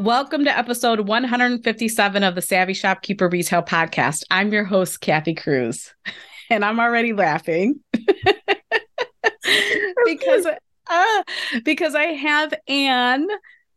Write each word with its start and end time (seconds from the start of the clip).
Welcome 0.00 0.46
to 0.46 0.58
episode 0.58 1.00
157 1.00 2.22
of 2.24 2.34
the 2.34 2.40
Savvy 2.40 2.72
Shopkeeper 2.72 3.28
Retail 3.28 3.62
Podcast. 3.62 4.24
I'm 4.30 4.50
your 4.50 4.64
host, 4.64 5.02
Kathy 5.02 5.34
Cruz, 5.34 5.92
and 6.50 6.64
I'm 6.64 6.80
already 6.80 7.12
laughing 7.12 7.80
because 10.06 10.46
uh, 10.90 11.22
because 11.66 11.94
I 11.94 12.04
have 12.04 12.54
Anne 12.66 13.28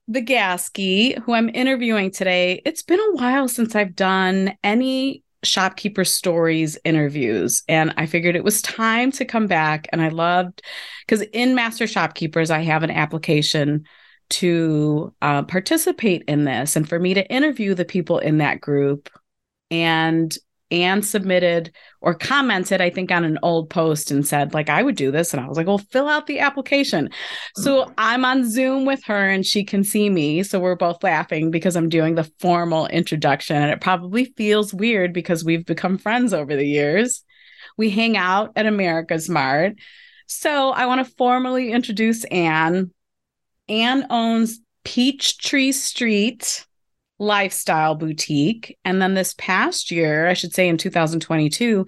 Vagasky, 0.10 1.22
who 1.24 1.34
I'm 1.34 1.50
interviewing 1.50 2.10
today. 2.10 2.62
It's 2.64 2.84
been 2.84 3.02
a 3.02 3.16
while 3.16 3.50
since 3.50 3.76
I've 3.76 3.94
done 3.94 4.58
any 4.64 5.26
shopkeeper 5.44 6.06
stories 6.06 6.78
interviews 6.86 7.64
and 7.68 7.94
i 7.98 8.06
figured 8.06 8.34
it 8.34 8.46
was 8.46 8.62
time 8.62 9.12
to 9.12 9.26
come 9.26 9.46
back 9.46 9.90
and 9.92 10.02
i 10.02 10.08
loved 10.08 10.62
because 11.06 11.22
in 11.34 11.54
master 11.54 11.86
shopkeepers 11.86 12.50
i 12.50 12.60
have 12.60 12.82
an 12.82 12.90
application 12.90 13.84
to 14.30 15.14
uh, 15.22 15.44
participate 15.44 16.24
in 16.28 16.46
this 16.46 16.76
and 16.76 16.88
for 16.88 17.00
me 17.00 17.14
to 17.14 17.30
interview 17.32 17.74
the 17.74 17.86
people 17.86 18.20
in 18.20 18.40
that 18.40 18.62
group. 18.62 19.10
And 19.70 20.36
Anne 20.74 21.04
submitted 21.04 21.72
or 22.02 22.16
commented, 22.16 22.82
I 22.82 22.90
think, 22.90 23.12
on 23.12 23.24
an 23.24 23.38
old 23.44 23.70
post 23.70 24.10
and 24.10 24.26
said, 24.26 24.54
like, 24.54 24.70
I 24.70 24.82
would 24.82 24.96
do 24.96 25.12
this. 25.12 25.32
And 25.32 25.42
I 25.42 25.48
was 25.48 25.56
like, 25.56 25.68
well, 25.68 25.78
fill 25.78 26.10
out 26.10 26.26
the 26.26 26.40
application. 26.40 27.10
So 27.56 27.84
mm-hmm. 27.84 27.94
I'm 27.98 28.26
on 28.26 28.50
Zoom 28.50 28.86
with 28.86 29.04
her 29.06 29.30
and 29.30 29.46
she 29.46 29.64
can 29.64 29.84
see 29.84 30.10
me. 30.10 30.42
So 30.42 30.60
we're 30.60 30.76
both 30.76 31.04
laughing 31.04 31.52
because 31.52 31.76
I'm 31.76 31.90
doing 31.90 32.16
the 32.16 32.30
formal 32.40 32.88
introduction. 32.88 33.56
And 33.56 33.72
it 33.72 33.82
probably 33.82 34.26
feels 34.36 34.74
weird 34.74 35.14
because 35.14 35.46
we've 35.46 35.66
become 35.66 36.00
friends 36.00 36.34
over 36.34 36.56
the 36.56 36.68
years. 36.68 37.24
We 37.78 37.92
hang 37.92 38.18
out 38.18 38.52
at 38.56 38.66
AmericasMart. 38.66 39.78
So 40.26 40.72
I 40.72 40.88
want 40.88 41.06
to 41.06 41.14
formally 41.14 41.72
introduce 41.72 42.24
Anne. 42.26 42.92
Anne 43.70 44.06
owns 44.10 44.60
Peachtree 44.84 45.72
Street 45.72 46.66
Lifestyle 47.20 47.96
Boutique. 47.96 48.78
And 48.84 49.02
then 49.02 49.14
this 49.14 49.34
past 49.38 49.92
year, 49.92 50.28
I 50.28 50.34
should 50.34 50.54
say 50.54 50.68
in 50.68 50.78
2022, 50.78 51.88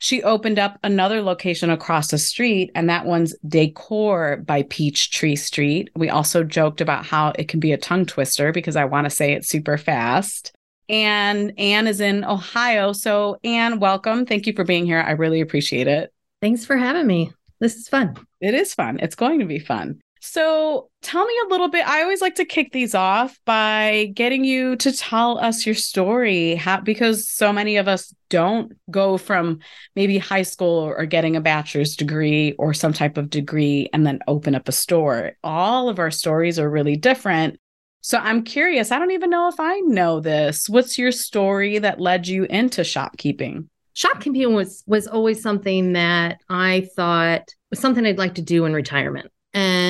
she 0.00 0.22
opened 0.22 0.58
up 0.58 0.78
another 0.82 1.22
location 1.22 1.70
across 1.70 2.08
the 2.08 2.18
street, 2.18 2.70
and 2.74 2.90
that 2.90 3.06
one's 3.06 3.34
Decor 3.48 4.38
by 4.44 4.64
Peachtree 4.64 5.36
Street. 5.36 5.88
We 5.96 6.10
also 6.10 6.44
joked 6.44 6.82
about 6.82 7.06
how 7.06 7.32
it 7.38 7.48
can 7.48 7.58
be 7.58 7.72
a 7.72 7.78
tongue 7.78 8.04
twister 8.04 8.52
because 8.52 8.76
I 8.76 8.84
want 8.84 9.06
to 9.06 9.10
say 9.10 9.32
it 9.32 9.46
super 9.46 9.78
fast. 9.78 10.52
And 10.90 11.58
Anne 11.58 11.86
is 11.86 12.00
in 12.00 12.24
Ohio. 12.24 12.92
So, 12.92 13.38
Anne, 13.44 13.80
welcome. 13.80 14.26
Thank 14.26 14.46
you 14.46 14.52
for 14.52 14.64
being 14.64 14.84
here. 14.84 15.00
I 15.00 15.12
really 15.12 15.40
appreciate 15.40 15.86
it. 15.86 16.12
Thanks 16.42 16.66
for 16.66 16.76
having 16.76 17.06
me. 17.06 17.32
This 17.60 17.76
is 17.76 17.88
fun. 17.88 18.14
It 18.42 18.52
is 18.52 18.74
fun. 18.74 18.98
It's 19.00 19.14
going 19.14 19.38
to 19.38 19.46
be 19.46 19.58
fun. 19.58 20.02
So 20.26 20.88
tell 21.02 21.26
me 21.26 21.34
a 21.44 21.50
little 21.50 21.68
bit. 21.68 21.86
I 21.86 22.00
always 22.00 22.22
like 22.22 22.36
to 22.36 22.46
kick 22.46 22.72
these 22.72 22.94
off 22.94 23.38
by 23.44 24.10
getting 24.14 24.42
you 24.42 24.74
to 24.76 24.90
tell 24.90 25.38
us 25.38 25.66
your 25.66 25.74
story, 25.74 26.54
how, 26.54 26.80
because 26.80 27.28
so 27.28 27.52
many 27.52 27.76
of 27.76 27.88
us 27.88 28.12
don't 28.30 28.72
go 28.90 29.18
from 29.18 29.58
maybe 29.94 30.16
high 30.16 30.42
school 30.42 30.78
or 30.78 31.04
getting 31.04 31.36
a 31.36 31.42
bachelor's 31.42 31.94
degree 31.94 32.54
or 32.58 32.72
some 32.72 32.94
type 32.94 33.18
of 33.18 33.28
degree 33.28 33.90
and 33.92 34.06
then 34.06 34.18
open 34.26 34.54
up 34.54 34.66
a 34.66 34.72
store. 34.72 35.32
All 35.44 35.90
of 35.90 35.98
our 35.98 36.10
stories 36.10 36.58
are 36.58 36.70
really 36.70 36.96
different. 36.96 37.60
So 38.00 38.16
I'm 38.16 38.44
curious. 38.44 38.92
I 38.92 38.98
don't 38.98 39.10
even 39.10 39.28
know 39.28 39.48
if 39.48 39.60
I 39.60 39.78
know 39.80 40.20
this. 40.20 40.70
What's 40.70 40.96
your 40.96 41.12
story 41.12 41.80
that 41.80 42.00
led 42.00 42.26
you 42.26 42.44
into 42.44 42.82
shopkeeping? 42.82 43.68
Shopkeeping 43.92 44.54
was 44.54 44.84
was 44.86 45.06
always 45.06 45.42
something 45.42 45.92
that 45.92 46.38
I 46.48 46.88
thought 46.96 47.50
was 47.68 47.78
something 47.78 48.06
I'd 48.06 48.16
like 48.16 48.36
to 48.36 48.42
do 48.42 48.64
in 48.64 48.72
retirement. 48.72 49.30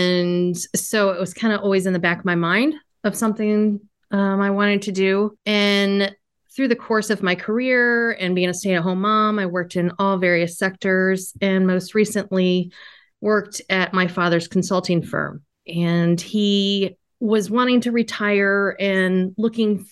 And 0.04 0.56
so 0.76 1.10
it 1.10 1.20
was 1.20 1.34
kind 1.34 1.52
of 1.52 1.60
always 1.60 1.86
in 1.86 1.92
the 1.92 1.98
back 1.98 2.18
of 2.20 2.24
my 2.24 2.34
mind 2.34 2.74
of 3.04 3.16
something 3.16 3.80
um, 4.10 4.40
I 4.40 4.50
wanted 4.50 4.82
to 4.82 4.92
do. 4.92 5.36
And 5.46 6.14
through 6.54 6.68
the 6.68 6.76
course 6.76 7.10
of 7.10 7.22
my 7.22 7.34
career 7.34 8.12
and 8.12 8.34
being 8.34 8.48
a 8.48 8.54
stay 8.54 8.74
at 8.74 8.82
home 8.82 9.00
mom, 9.00 9.38
I 9.38 9.46
worked 9.46 9.76
in 9.76 9.92
all 9.98 10.18
various 10.18 10.56
sectors 10.56 11.32
and 11.40 11.66
most 11.66 11.94
recently 11.94 12.72
worked 13.20 13.60
at 13.70 13.92
my 13.92 14.06
father's 14.06 14.46
consulting 14.46 15.02
firm. 15.02 15.42
And 15.66 16.20
he 16.20 16.96
was 17.20 17.50
wanting 17.50 17.80
to 17.82 17.92
retire 17.92 18.76
and 18.78 19.34
looking 19.36 19.86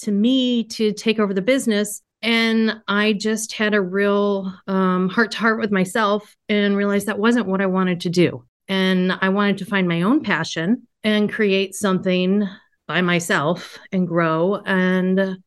to 0.00 0.12
me 0.12 0.64
to 0.64 0.92
take 0.92 1.18
over 1.18 1.34
the 1.34 1.42
business. 1.42 2.02
And 2.22 2.80
I 2.86 3.14
just 3.14 3.52
had 3.52 3.74
a 3.74 3.80
real 3.80 4.52
heart 4.68 5.30
to 5.32 5.38
heart 5.38 5.58
with 5.58 5.72
myself 5.72 6.36
and 6.48 6.76
realized 6.76 7.06
that 7.06 7.18
wasn't 7.18 7.46
what 7.46 7.60
I 7.60 7.66
wanted 7.66 8.00
to 8.02 8.10
do. 8.10 8.44
And 8.68 9.12
I 9.12 9.28
wanted 9.28 9.58
to 9.58 9.66
find 9.66 9.86
my 9.86 10.02
own 10.02 10.22
passion 10.22 10.86
and 11.02 11.32
create 11.32 11.74
something 11.74 12.48
by 12.86 13.02
myself 13.02 13.78
and 13.92 14.08
grow. 14.08 14.56
And 14.64 15.38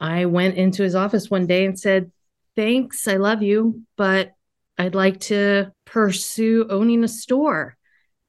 I 0.00 0.26
went 0.26 0.56
into 0.56 0.82
his 0.82 0.94
office 0.94 1.30
one 1.30 1.46
day 1.46 1.64
and 1.64 1.78
said, 1.78 2.12
Thanks, 2.54 3.06
I 3.06 3.16
love 3.16 3.42
you, 3.42 3.82
but 3.96 4.32
I'd 4.78 4.94
like 4.94 5.20
to 5.20 5.72
pursue 5.84 6.66
owning 6.70 7.04
a 7.04 7.08
store. 7.08 7.76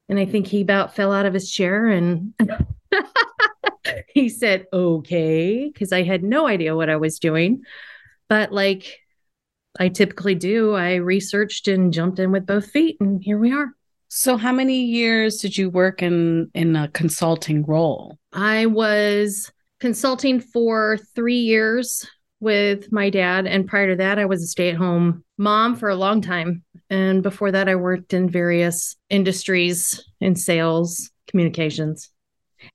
And 0.08 0.18
I 0.18 0.26
think 0.26 0.46
he 0.46 0.62
about 0.62 0.94
fell 0.94 1.12
out 1.12 1.26
of 1.26 1.34
his 1.34 1.50
chair 1.50 1.86
and 1.86 2.34
he 4.14 4.28
said, 4.28 4.66
Okay, 4.72 5.70
because 5.72 5.92
I 5.92 6.02
had 6.02 6.22
no 6.22 6.46
idea 6.46 6.76
what 6.76 6.90
I 6.90 6.96
was 6.96 7.18
doing. 7.18 7.62
But 8.28 8.52
like 8.52 9.00
I 9.78 9.88
typically 9.88 10.34
do, 10.34 10.74
I 10.74 10.96
researched 10.96 11.68
and 11.68 11.92
jumped 11.92 12.18
in 12.18 12.32
with 12.32 12.46
both 12.46 12.70
feet, 12.70 12.96
and 13.00 13.22
here 13.22 13.38
we 13.38 13.52
are. 13.52 13.72
So 14.08 14.36
how 14.36 14.52
many 14.52 14.84
years 14.84 15.36
did 15.36 15.56
you 15.56 15.70
work 15.70 16.02
in 16.02 16.50
in 16.54 16.74
a 16.76 16.88
consulting 16.88 17.62
role? 17.64 18.18
I 18.32 18.66
was 18.66 19.52
consulting 19.80 20.40
for 20.40 20.98
3 21.14 21.36
years 21.36 22.06
with 22.40 22.90
my 22.90 23.10
dad 23.10 23.46
and 23.46 23.66
prior 23.66 23.88
to 23.88 23.96
that 23.96 24.18
I 24.18 24.24
was 24.24 24.42
a 24.42 24.46
stay-at-home 24.46 25.24
mom 25.36 25.76
for 25.76 25.88
a 25.88 25.96
long 25.96 26.20
time 26.20 26.62
and 26.88 27.22
before 27.22 27.52
that 27.52 27.68
I 27.68 27.74
worked 27.74 28.14
in 28.14 28.30
various 28.30 28.96
industries 29.10 30.02
in 30.20 30.36
sales, 30.36 31.10
communications. 31.26 32.10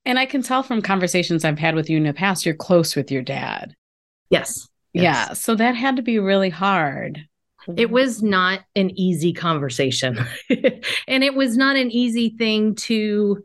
And 0.05 0.19
I 0.19 0.25
can 0.25 0.41
tell 0.43 0.63
from 0.63 0.81
conversations 0.81 1.43
I've 1.43 1.59
had 1.59 1.75
with 1.75 1.89
you 1.89 1.97
in 1.97 2.03
the 2.03 2.13
past 2.13 2.45
you're 2.45 2.55
close 2.55 2.95
with 2.95 3.11
your 3.11 3.21
dad. 3.21 3.75
Yes. 4.29 4.67
yes. 4.93 5.03
Yeah, 5.03 5.33
so 5.33 5.55
that 5.55 5.75
had 5.75 5.95
to 5.95 6.01
be 6.01 6.19
really 6.19 6.49
hard. 6.49 7.19
It 7.77 7.89
was 7.89 8.21
not 8.21 8.61
an 8.75 8.91
easy 8.97 9.33
conversation. 9.33 10.19
and 11.07 11.23
it 11.23 11.35
was 11.35 11.57
not 11.57 11.75
an 11.75 11.91
easy 11.91 12.29
thing 12.29 12.75
to 12.75 13.43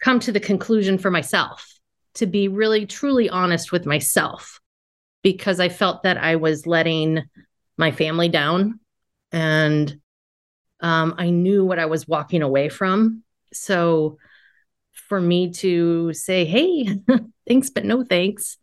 come 0.00 0.20
to 0.20 0.32
the 0.32 0.40
conclusion 0.40 0.98
for 0.98 1.10
myself, 1.10 1.66
to 2.14 2.26
be 2.26 2.48
really 2.48 2.86
truly 2.86 3.28
honest 3.28 3.72
with 3.72 3.86
myself, 3.86 4.60
because 5.22 5.60
I 5.60 5.68
felt 5.68 6.02
that 6.02 6.18
I 6.18 6.36
was 6.36 6.66
letting 6.66 7.22
my 7.78 7.90
family 7.90 8.28
down 8.28 8.80
and 9.32 10.00
um, 10.80 11.14
I 11.18 11.30
knew 11.30 11.64
what 11.64 11.78
I 11.78 11.86
was 11.86 12.06
walking 12.06 12.42
away 12.42 12.68
from. 12.68 13.22
So 13.52 14.18
for 15.08 15.20
me 15.20 15.52
to 15.52 16.12
say, 16.12 16.44
hey, 16.44 16.88
thanks, 17.48 17.70
but 17.70 17.84
no 17.84 18.04
thanks, 18.04 18.58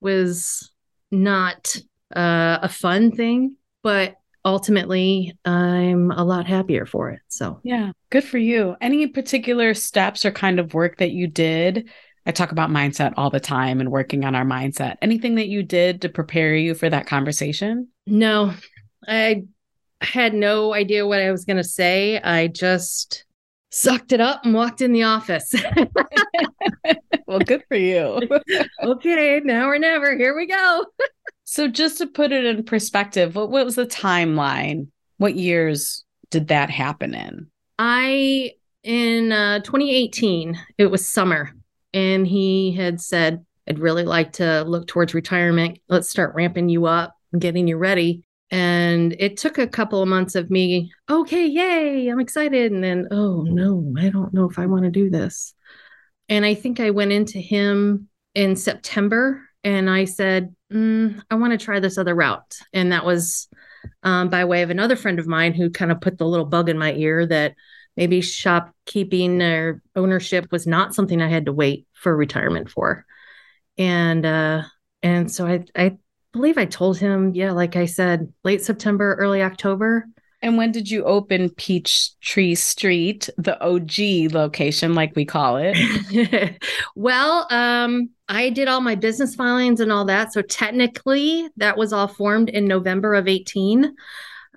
was 0.00 0.70
not 1.10 1.76
uh, 2.14 2.58
a 2.62 2.68
fun 2.68 3.12
thing. 3.12 3.56
But 3.82 4.16
ultimately 4.44 5.36
I'm 5.44 6.10
a 6.10 6.24
lot 6.24 6.46
happier 6.46 6.86
for 6.86 7.10
it. 7.10 7.20
So, 7.28 7.60
yeah, 7.62 7.92
good 8.10 8.24
for 8.24 8.38
you. 8.38 8.76
Any 8.80 9.06
particular 9.06 9.74
steps 9.74 10.24
or 10.24 10.30
kind 10.30 10.58
of 10.58 10.74
work 10.74 10.98
that 10.98 11.12
you 11.12 11.26
did? 11.26 11.88
I 12.24 12.32
talk 12.32 12.52
about 12.52 12.70
mindset 12.70 13.14
all 13.16 13.30
the 13.30 13.40
time 13.40 13.80
and 13.80 13.90
working 13.90 14.24
on 14.24 14.34
our 14.34 14.44
mindset. 14.44 14.96
Anything 15.02 15.34
that 15.36 15.48
you 15.48 15.62
did 15.62 16.02
to 16.02 16.08
prepare 16.08 16.54
you 16.54 16.74
for 16.74 16.88
that 16.88 17.06
conversation? 17.06 17.88
No, 18.06 18.54
I 19.06 19.44
had 20.00 20.34
no 20.34 20.72
idea 20.74 21.06
what 21.06 21.20
I 21.20 21.30
was 21.30 21.44
going 21.44 21.56
to 21.56 21.64
say. 21.64 22.20
I 22.20 22.48
just 22.48 23.24
sucked 23.70 24.12
it 24.12 24.20
up 24.20 24.44
and 24.44 24.54
walked 24.54 24.80
in 24.80 24.92
the 24.92 25.02
office. 25.02 25.52
well, 27.26 27.40
good 27.40 27.64
for 27.68 27.76
you. 27.76 28.20
okay, 28.82 29.40
now 29.42 29.68
or 29.68 29.78
never. 29.78 30.16
Here 30.16 30.36
we 30.36 30.46
go. 30.46 30.84
So 31.52 31.68
just 31.68 31.98
to 31.98 32.06
put 32.06 32.32
it 32.32 32.46
in 32.46 32.64
perspective, 32.64 33.34
what, 33.34 33.50
what 33.50 33.66
was 33.66 33.74
the 33.74 33.84
timeline? 33.84 34.86
What 35.18 35.36
years 35.36 36.02
did 36.30 36.48
that 36.48 36.70
happen 36.70 37.12
in? 37.12 37.48
I 37.78 38.52
in 38.82 39.32
uh, 39.32 39.58
2018, 39.58 40.58
it 40.78 40.86
was 40.86 41.06
summer, 41.06 41.52
and 41.92 42.26
he 42.26 42.72
had 42.72 43.02
said, 43.02 43.44
I'd 43.68 43.78
really 43.78 44.04
like 44.04 44.32
to 44.34 44.62
look 44.62 44.86
towards 44.86 45.12
retirement. 45.12 45.78
Let's 45.90 46.08
start 46.08 46.34
ramping 46.34 46.70
you 46.70 46.86
up 46.86 47.14
getting 47.38 47.68
you 47.68 47.76
ready. 47.76 48.24
And 48.50 49.14
it 49.18 49.36
took 49.36 49.58
a 49.58 49.66
couple 49.66 50.00
of 50.00 50.08
months 50.08 50.34
of 50.34 50.50
me, 50.50 50.90
okay, 51.10 51.46
yay, 51.46 52.08
I'm 52.08 52.20
excited. 52.20 52.72
And 52.72 52.82
then, 52.82 53.08
oh 53.10 53.42
no, 53.42 53.92
I 53.98 54.08
don't 54.08 54.32
know 54.32 54.48
if 54.48 54.58
I 54.58 54.64
want 54.64 54.84
to 54.84 54.90
do 54.90 55.10
this. 55.10 55.52
And 56.30 56.46
I 56.46 56.54
think 56.54 56.80
I 56.80 56.88
went 56.88 57.12
into 57.12 57.40
him 57.40 58.08
in 58.34 58.56
September 58.56 59.42
and 59.64 59.88
I 59.88 60.04
said, 60.04 60.54
mm, 60.72 61.22
I 61.30 61.34
want 61.36 61.52
to 61.52 61.64
try 61.64 61.80
this 61.80 61.98
other 61.98 62.14
route. 62.14 62.58
And 62.72 62.92
that 62.92 63.04
was 63.04 63.48
um, 64.02 64.28
by 64.28 64.44
way 64.44 64.62
of 64.62 64.70
another 64.70 64.96
friend 64.96 65.18
of 65.18 65.26
mine 65.26 65.54
who 65.54 65.70
kind 65.70 65.92
of 65.92 66.00
put 66.00 66.18
the 66.18 66.26
little 66.26 66.46
bug 66.46 66.68
in 66.68 66.78
my 66.78 66.92
ear 66.94 67.26
that 67.26 67.54
maybe 67.96 68.20
shopkeeping 68.20 69.42
or 69.42 69.82
ownership 69.94 70.50
was 70.50 70.66
not 70.66 70.94
something 70.94 71.20
I 71.20 71.28
had 71.28 71.46
to 71.46 71.52
wait 71.52 71.86
for 71.92 72.16
retirement 72.16 72.70
for. 72.70 73.04
And 73.78 74.24
uh 74.24 74.62
and 75.02 75.30
so 75.30 75.46
I 75.46 75.64
I 75.76 75.98
believe 76.32 76.58
I 76.58 76.64
told 76.64 76.98
him, 76.98 77.34
yeah, 77.34 77.52
like 77.52 77.76
I 77.76 77.86
said, 77.86 78.32
late 78.44 78.62
September, 78.62 79.14
early 79.14 79.42
October. 79.42 80.06
And 80.42 80.56
when 80.56 80.72
did 80.72 80.90
you 80.90 81.04
open 81.04 81.50
Peachtree 81.50 82.56
Street, 82.56 83.30
the 83.38 83.62
OG 83.62 84.34
location, 84.34 84.92
like 84.94 85.14
we 85.14 85.24
call 85.24 85.56
it? 85.56 86.58
well, 86.96 87.46
um, 87.50 88.10
I 88.28 88.50
did 88.50 88.66
all 88.66 88.80
my 88.80 88.96
business 88.96 89.36
filings 89.36 89.78
and 89.78 89.92
all 89.92 90.04
that. 90.06 90.32
So 90.32 90.42
technically, 90.42 91.48
that 91.58 91.76
was 91.76 91.92
all 91.92 92.08
formed 92.08 92.48
in 92.48 92.66
November 92.66 93.14
of 93.14 93.28
18. 93.28 93.94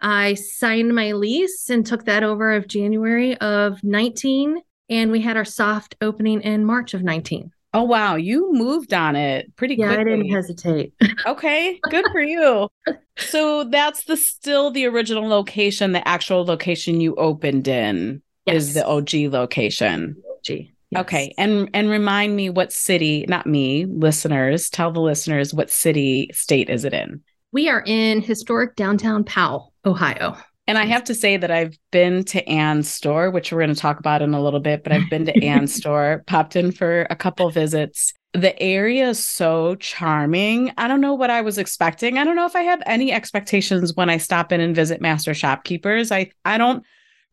I 0.02 0.34
signed 0.34 0.94
my 0.94 1.12
lease 1.12 1.70
and 1.70 1.86
took 1.86 2.06
that 2.06 2.24
over 2.24 2.54
of 2.54 2.68
January 2.68 3.38
of 3.38 3.84
19. 3.84 4.58
And 4.90 5.12
we 5.12 5.22
had 5.22 5.38
our 5.38 5.46
soft 5.46 5.96
opening 6.02 6.42
in 6.42 6.66
March 6.66 6.96
of 6.96 7.04
19. 7.04 7.52
Oh 7.76 7.84
wow, 7.84 8.16
you 8.16 8.54
moved 8.54 8.94
on 8.94 9.18
it 9.18 9.54
pretty 9.58 9.76
yeah, 9.76 9.88
quickly. 9.88 10.14
I 10.14 10.16
didn't 10.16 10.32
hesitate. 10.32 10.94
okay, 11.26 11.78
good 11.90 12.06
for 12.14 12.22
you. 12.22 12.70
So 13.18 13.66
that's 13.66 14.06
the 14.06 14.16
still 14.16 14.72
the 14.72 14.86
original 14.86 15.28
location, 15.28 15.92
the 15.92 16.08
actual 16.08 16.46
location 16.46 17.02
you 17.02 17.16
opened 17.16 17.68
in 17.68 18.22
yes. 18.46 18.56
is 18.56 18.74
the 18.76 18.88
OG 18.88 19.14
location. 19.34 20.16
OG. 20.32 20.48
Yes. 20.48 21.02
Okay, 21.02 21.34
and 21.38 21.70
and 21.74 21.90
remind 21.90 22.38
me 22.38 22.50
what 22.50 22.72
city, 22.72 23.26
not 23.28 23.46
me, 23.46 23.86
listeners, 23.88 24.70
tell 24.70 24.94
the 24.94 25.02
listeners 25.02 25.54
what 25.54 25.70
city 25.70 26.30
state 26.32 26.70
is 26.70 26.86
it 26.86 26.94
in? 26.94 27.22
We 27.52 27.68
are 27.68 27.84
in 27.86 28.22
historic 28.22 28.78
downtown 28.78 29.26
Powell, 29.26 29.74
Ohio. 29.86 30.38
And 30.68 30.78
I 30.78 30.86
have 30.86 31.04
to 31.06 31.16
say 31.16 31.38
that 31.38 31.52
I've 31.52 31.78
been 31.92 32.24
to 32.26 32.48
Anne's 32.50 32.90
store, 32.90 33.30
which 33.30 33.52
we're 33.52 33.60
going 33.60 33.74
to 33.74 33.80
talk 33.80 34.00
about 34.00 34.24
in 34.24 34.34
a 34.34 34.42
little 34.42 34.60
bit, 34.60 34.84
but 34.84 34.92
I've 34.92 35.10
been 35.10 35.26
to 35.26 35.38
Anne's 35.44 35.76
store, 35.76 36.24
popped 36.26 36.56
in 36.56 36.72
for 36.72 37.06
a 37.10 37.16
couple 37.16 37.50
visits. 37.52 38.14
The 38.34 38.60
area 38.62 39.10
is 39.10 39.24
so 39.24 39.76
charming. 39.76 40.72
I 40.78 40.88
don't 40.88 41.02
know 41.02 41.14
what 41.14 41.30
I 41.30 41.42
was 41.42 41.58
expecting. 41.58 42.18
I 42.18 42.24
don't 42.24 42.36
know 42.36 42.48
if 42.48 42.56
I 42.56 42.64
have 42.64 42.82
any 42.86 43.12
expectations 43.12 43.94
when 43.96 44.10
I 44.10 44.18
stop 44.18 44.52
in 44.52 44.60
and 44.60 44.76
visit 44.76 45.02
master 45.02 45.34
shopkeepers. 45.34 46.12
I 46.12 46.32
I 46.44 46.58
don't 46.58 46.84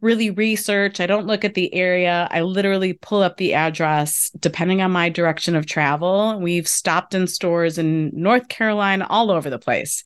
really 0.03 0.31
research. 0.31 1.01
I 1.01 1.07
don't 1.07 1.27
look 1.27 1.45
at 1.45 1.55
the 1.55 1.73
area. 1.75 2.29
I 2.31 2.43
literally 2.43 2.93
pull 2.93 3.23
up 3.23 3.37
the 3.37 3.55
address 3.55 4.31
depending 4.39 4.83
on 4.83 4.91
my 4.91 5.09
direction 5.09 5.57
of 5.57 5.65
travel. 5.65 6.39
We've 6.39 6.69
stopped 6.69 7.15
in 7.15 7.27
stores 7.27 7.79
in 7.79 8.11
North 8.13 8.49
Carolina, 8.49 9.07
all 9.09 9.31
over 9.31 9.49
the 9.49 9.59
place, 9.59 10.05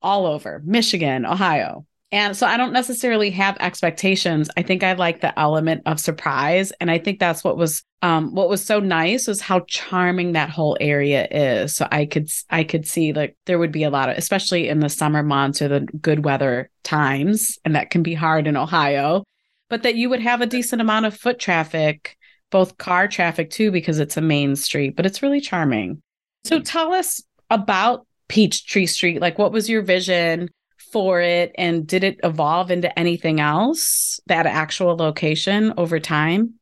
all 0.00 0.26
over 0.26 0.62
Michigan, 0.64 1.26
Ohio. 1.26 1.86
And 2.12 2.36
so 2.36 2.46
I 2.46 2.56
don't 2.56 2.72
necessarily 2.72 3.30
have 3.30 3.56
expectations. 3.60 4.50
I 4.56 4.62
think 4.62 4.82
I 4.82 4.94
like 4.94 5.20
the 5.20 5.38
element 5.38 5.82
of 5.86 6.00
surprise. 6.00 6.72
And 6.80 6.90
I 6.90 6.98
think 6.98 7.20
that's 7.20 7.44
what 7.44 7.56
was 7.56 7.84
um 8.02 8.34
what 8.34 8.48
was 8.48 8.64
so 8.64 8.80
nice 8.80 9.28
was 9.28 9.40
how 9.40 9.60
charming 9.68 10.32
that 10.32 10.50
whole 10.50 10.76
area 10.80 11.28
is. 11.30 11.76
So 11.76 11.86
I 11.90 12.06
could 12.06 12.28
I 12.48 12.64
could 12.64 12.86
see 12.86 13.12
like 13.12 13.36
there 13.46 13.58
would 13.58 13.72
be 13.72 13.84
a 13.84 13.90
lot 13.90 14.08
of 14.08 14.16
especially 14.16 14.68
in 14.68 14.80
the 14.80 14.88
summer 14.88 15.22
months 15.22 15.62
or 15.62 15.68
the 15.68 15.80
good 16.00 16.24
weather 16.24 16.70
times, 16.82 17.58
and 17.64 17.76
that 17.76 17.90
can 17.90 18.02
be 18.02 18.14
hard 18.14 18.46
in 18.46 18.56
Ohio, 18.56 19.24
but 19.68 19.84
that 19.84 19.94
you 19.94 20.10
would 20.10 20.22
have 20.22 20.40
a 20.40 20.46
decent 20.46 20.82
amount 20.82 21.06
of 21.06 21.16
foot 21.16 21.38
traffic, 21.38 22.16
both 22.50 22.78
car 22.78 23.06
traffic 23.06 23.50
too, 23.50 23.70
because 23.70 24.00
it's 24.00 24.16
a 24.16 24.22
main 24.22 24.56
street, 24.56 24.96
but 24.96 25.06
it's 25.06 25.22
really 25.22 25.40
charming. 25.40 26.02
So 26.44 26.58
tell 26.58 26.92
us 26.92 27.22
about 27.50 28.06
Peachtree 28.28 28.86
Street. 28.86 29.20
Like 29.20 29.38
what 29.38 29.52
was 29.52 29.68
your 29.68 29.82
vision? 29.82 30.48
For 30.92 31.20
it 31.20 31.52
and 31.56 31.86
did 31.86 32.04
it 32.04 32.20
evolve 32.22 32.70
into 32.70 32.96
anything 32.98 33.40
else 33.40 34.20
that 34.26 34.46
actual 34.46 34.96
location 34.96 35.74
over 35.76 36.00
time? 36.00 36.54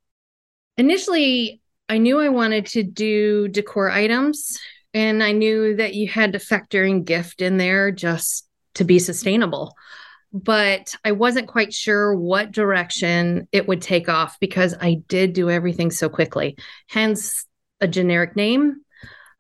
Initially 0.77 1.61
i 1.89 1.99
knew 1.99 2.21
i 2.21 2.29
wanted 2.29 2.67
to 2.67 2.83
do 2.83 3.49
decor 3.49 3.91
items 3.91 4.59
and 4.95 5.23
i 5.23 5.33
knew 5.33 5.75
that 5.77 5.95
you 5.95 6.07
had 6.09 6.33
to 6.33 6.39
factor 6.39 6.85
in 6.85 7.03
gift 7.05 7.41
in 7.41 7.57
there 7.57 7.91
just 7.91 8.47
to 8.75 8.85
be 8.85 8.99
sustainable. 8.99 9.75
But 10.33 10.95
i 11.05 11.13
wasn't 11.13 11.49
quite 11.49 11.73
sure 11.73 12.15
what 12.15 12.53
direction 12.53 13.49
it 13.53 13.67
would 13.67 13.83
take 13.83 14.09
off 14.09 14.39
because 14.41 14.75
i 14.81 15.03
did 15.09 15.33
do 15.33 15.51
everything 15.51 15.91
so 15.91 16.09
quickly. 16.09 16.57
Hence 16.89 17.47
a 17.81 17.89
generic 17.89 18.37
name 18.37 18.83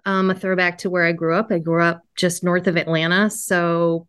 um, 0.05 0.31
a 0.31 0.35
throwback 0.35 0.79
to 0.79 0.91
where 0.91 1.05
i 1.05 1.13
grew 1.13 1.37
up. 1.37 1.53
I 1.53 1.59
grew 1.59 1.83
up 1.83 2.03
just 2.17 2.43
north 2.43 2.67
of 2.67 2.77
atlanta 2.77 3.31
so 3.31 4.09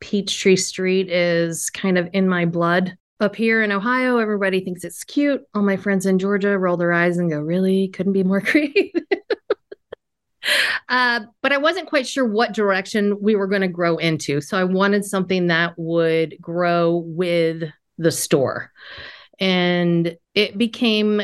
Peachtree 0.00 0.56
Street 0.56 1.10
is 1.10 1.70
kind 1.70 1.98
of 1.98 2.08
in 2.12 2.28
my 2.28 2.44
blood. 2.44 2.96
Up 3.18 3.34
here 3.34 3.62
in 3.62 3.72
Ohio, 3.72 4.18
everybody 4.18 4.60
thinks 4.60 4.84
it's 4.84 5.02
cute. 5.02 5.42
All 5.54 5.62
my 5.62 5.76
friends 5.76 6.04
in 6.04 6.18
Georgia 6.18 6.58
roll 6.58 6.76
their 6.76 6.92
eyes 6.92 7.16
and 7.16 7.30
go, 7.30 7.40
Really? 7.40 7.88
Couldn't 7.88 8.12
be 8.12 8.24
more 8.24 8.40
creative. 8.42 9.02
uh, 10.88 11.20
but 11.42 11.52
I 11.52 11.56
wasn't 11.56 11.88
quite 11.88 12.06
sure 12.06 12.26
what 12.26 12.52
direction 12.52 13.20
we 13.20 13.34
were 13.34 13.46
going 13.46 13.62
to 13.62 13.68
grow 13.68 13.96
into. 13.96 14.40
So 14.40 14.58
I 14.58 14.64
wanted 14.64 15.04
something 15.04 15.46
that 15.46 15.74
would 15.78 16.36
grow 16.40 16.96
with 17.06 17.64
the 17.96 18.12
store. 18.12 18.70
And 19.38 20.16
it 20.34 20.58
became 20.58 21.22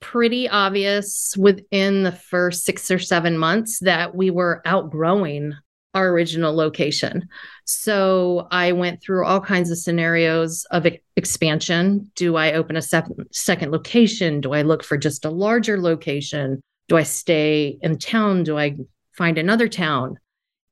pretty 0.00 0.48
obvious 0.48 1.36
within 1.36 2.02
the 2.02 2.12
first 2.12 2.64
six 2.64 2.90
or 2.90 2.98
seven 2.98 3.36
months 3.36 3.80
that 3.80 4.14
we 4.14 4.30
were 4.30 4.62
outgrowing 4.64 5.54
our 5.96 6.10
original 6.10 6.54
location. 6.54 7.26
So 7.64 8.48
I 8.50 8.72
went 8.72 9.02
through 9.02 9.24
all 9.24 9.40
kinds 9.40 9.70
of 9.70 9.78
scenarios 9.78 10.66
of 10.70 10.86
expansion. 11.16 12.10
Do 12.14 12.36
I 12.36 12.52
open 12.52 12.76
a 12.76 12.82
sec- 12.82 13.08
second 13.32 13.72
location? 13.72 14.42
Do 14.42 14.52
I 14.52 14.60
look 14.60 14.84
for 14.84 14.98
just 14.98 15.24
a 15.24 15.30
larger 15.30 15.80
location? 15.80 16.60
Do 16.88 16.98
I 16.98 17.02
stay 17.02 17.78
in 17.80 17.98
town? 17.98 18.44
Do 18.44 18.58
I 18.58 18.76
find 19.12 19.38
another 19.38 19.68
town? 19.68 20.18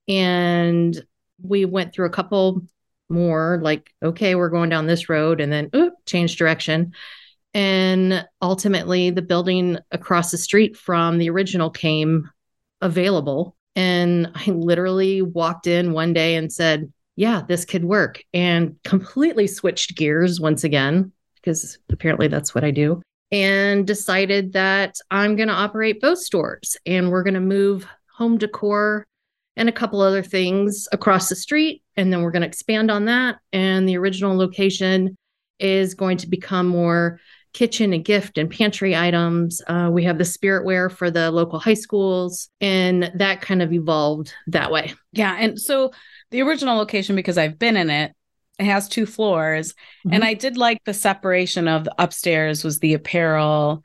And 0.08 1.02
we 1.42 1.64
went 1.64 1.94
through 1.94 2.06
a 2.06 2.10
couple 2.10 2.60
more 3.08 3.58
like, 3.62 3.94
okay, 4.02 4.34
we're 4.34 4.50
going 4.50 4.68
down 4.68 4.86
this 4.86 5.08
road, 5.08 5.40
and 5.40 5.50
then 5.50 5.70
ooh, 5.74 5.92
change 6.04 6.36
direction. 6.36 6.92
And 7.54 8.26
ultimately, 8.42 9.08
the 9.08 9.22
building 9.22 9.78
across 9.90 10.30
the 10.30 10.38
street 10.38 10.76
from 10.76 11.16
the 11.16 11.30
original 11.30 11.70
came 11.70 12.28
available 12.82 13.56
and 13.76 14.30
I 14.34 14.50
literally 14.50 15.22
walked 15.22 15.66
in 15.66 15.92
one 15.92 16.12
day 16.12 16.36
and 16.36 16.52
said, 16.52 16.92
Yeah, 17.16 17.42
this 17.46 17.64
could 17.64 17.84
work, 17.84 18.22
and 18.32 18.76
completely 18.84 19.46
switched 19.46 19.96
gears 19.96 20.40
once 20.40 20.64
again, 20.64 21.12
because 21.36 21.78
apparently 21.90 22.28
that's 22.28 22.54
what 22.54 22.64
I 22.64 22.70
do, 22.70 23.02
and 23.30 23.86
decided 23.86 24.52
that 24.52 24.96
I'm 25.10 25.36
going 25.36 25.48
to 25.48 25.54
operate 25.54 26.00
both 26.00 26.18
stores 26.18 26.76
and 26.86 27.10
we're 27.10 27.24
going 27.24 27.34
to 27.34 27.40
move 27.40 27.86
home 28.16 28.38
decor 28.38 29.06
and 29.56 29.68
a 29.68 29.72
couple 29.72 30.00
other 30.00 30.22
things 30.22 30.88
across 30.92 31.28
the 31.28 31.36
street. 31.36 31.82
And 31.96 32.12
then 32.12 32.22
we're 32.22 32.30
going 32.30 32.42
to 32.42 32.48
expand 32.48 32.90
on 32.90 33.04
that. 33.06 33.38
And 33.52 33.88
the 33.88 33.98
original 33.98 34.36
location 34.36 35.16
is 35.58 35.94
going 35.94 36.18
to 36.18 36.28
become 36.28 36.66
more 36.66 37.20
kitchen 37.54 37.92
and 37.92 38.04
gift 38.04 38.36
and 38.36 38.50
pantry 38.50 38.94
items. 38.94 39.62
Uh, 39.66 39.88
we 39.90 40.04
have 40.04 40.18
the 40.18 40.24
spiritware 40.24 40.92
for 40.92 41.10
the 41.10 41.30
local 41.30 41.58
high 41.58 41.74
schools, 41.74 42.50
and 42.60 43.10
that 43.14 43.40
kind 43.40 43.62
of 43.62 43.72
evolved 43.72 44.34
that 44.48 44.70
way. 44.70 44.92
Yeah. 45.12 45.34
And 45.38 45.58
so 45.58 45.92
the 46.30 46.42
original 46.42 46.76
location, 46.76 47.16
because 47.16 47.38
I've 47.38 47.58
been 47.58 47.76
in 47.76 47.88
it, 47.88 48.12
it 48.58 48.66
has 48.66 48.88
two 48.88 49.06
floors. 49.06 49.72
Mm-hmm. 49.72 50.14
And 50.14 50.24
I 50.24 50.34
did 50.34 50.56
like 50.56 50.78
the 50.84 50.94
separation 50.94 51.68
of 51.68 51.84
the 51.84 51.94
upstairs 51.98 52.62
was 52.62 52.80
the 52.80 52.94
apparel 52.94 53.82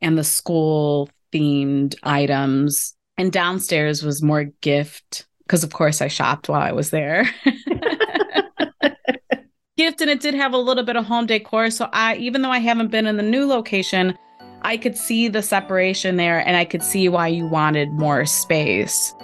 and 0.00 0.16
the 0.16 0.24
school 0.24 1.10
themed 1.32 1.96
items. 2.02 2.94
And 3.18 3.32
downstairs 3.32 4.02
was 4.02 4.22
more 4.22 4.44
gift 4.60 5.26
because 5.46 5.64
of 5.64 5.72
course 5.72 6.02
I 6.02 6.08
shopped 6.08 6.48
while 6.48 6.60
I 6.60 6.72
was 6.72 6.90
there. 6.90 7.28
gift 9.76 10.00
and 10.00 10.10
it 10.10 10.20
did 10.20 10.34
have 10.34 10.54
a 10.54 10.58
little 10.58 10.84
bit 10.84 10.96
of 10.96 11.04
home 11.04 11.26
decor. 11.26 11.70
So 11.70 11.88
I 11.92 12.16
even 12.16 12.42
though 12.42 12.50
I 12.50 12.58
haven't 12.58 12.90
been 12.90 13.06
in 13.06 13.16
the 13.16 13.22
new 13.22 13.46
location, 13.46 14.16
I 14.62 14.76
could 14.76 14.96
see 14.96 15.28
the 15.28 15.42
separation 15.42 16.16
there 16.16 16.46
and 16.46 16.56
I 16.56 16.64
could 16.64 16.82
see 16.82 17.08
why 17.08 17.28
you 17.28 17.46
wanted 17.46 17.92
more 17.92 18.24
space. 18.24 19.14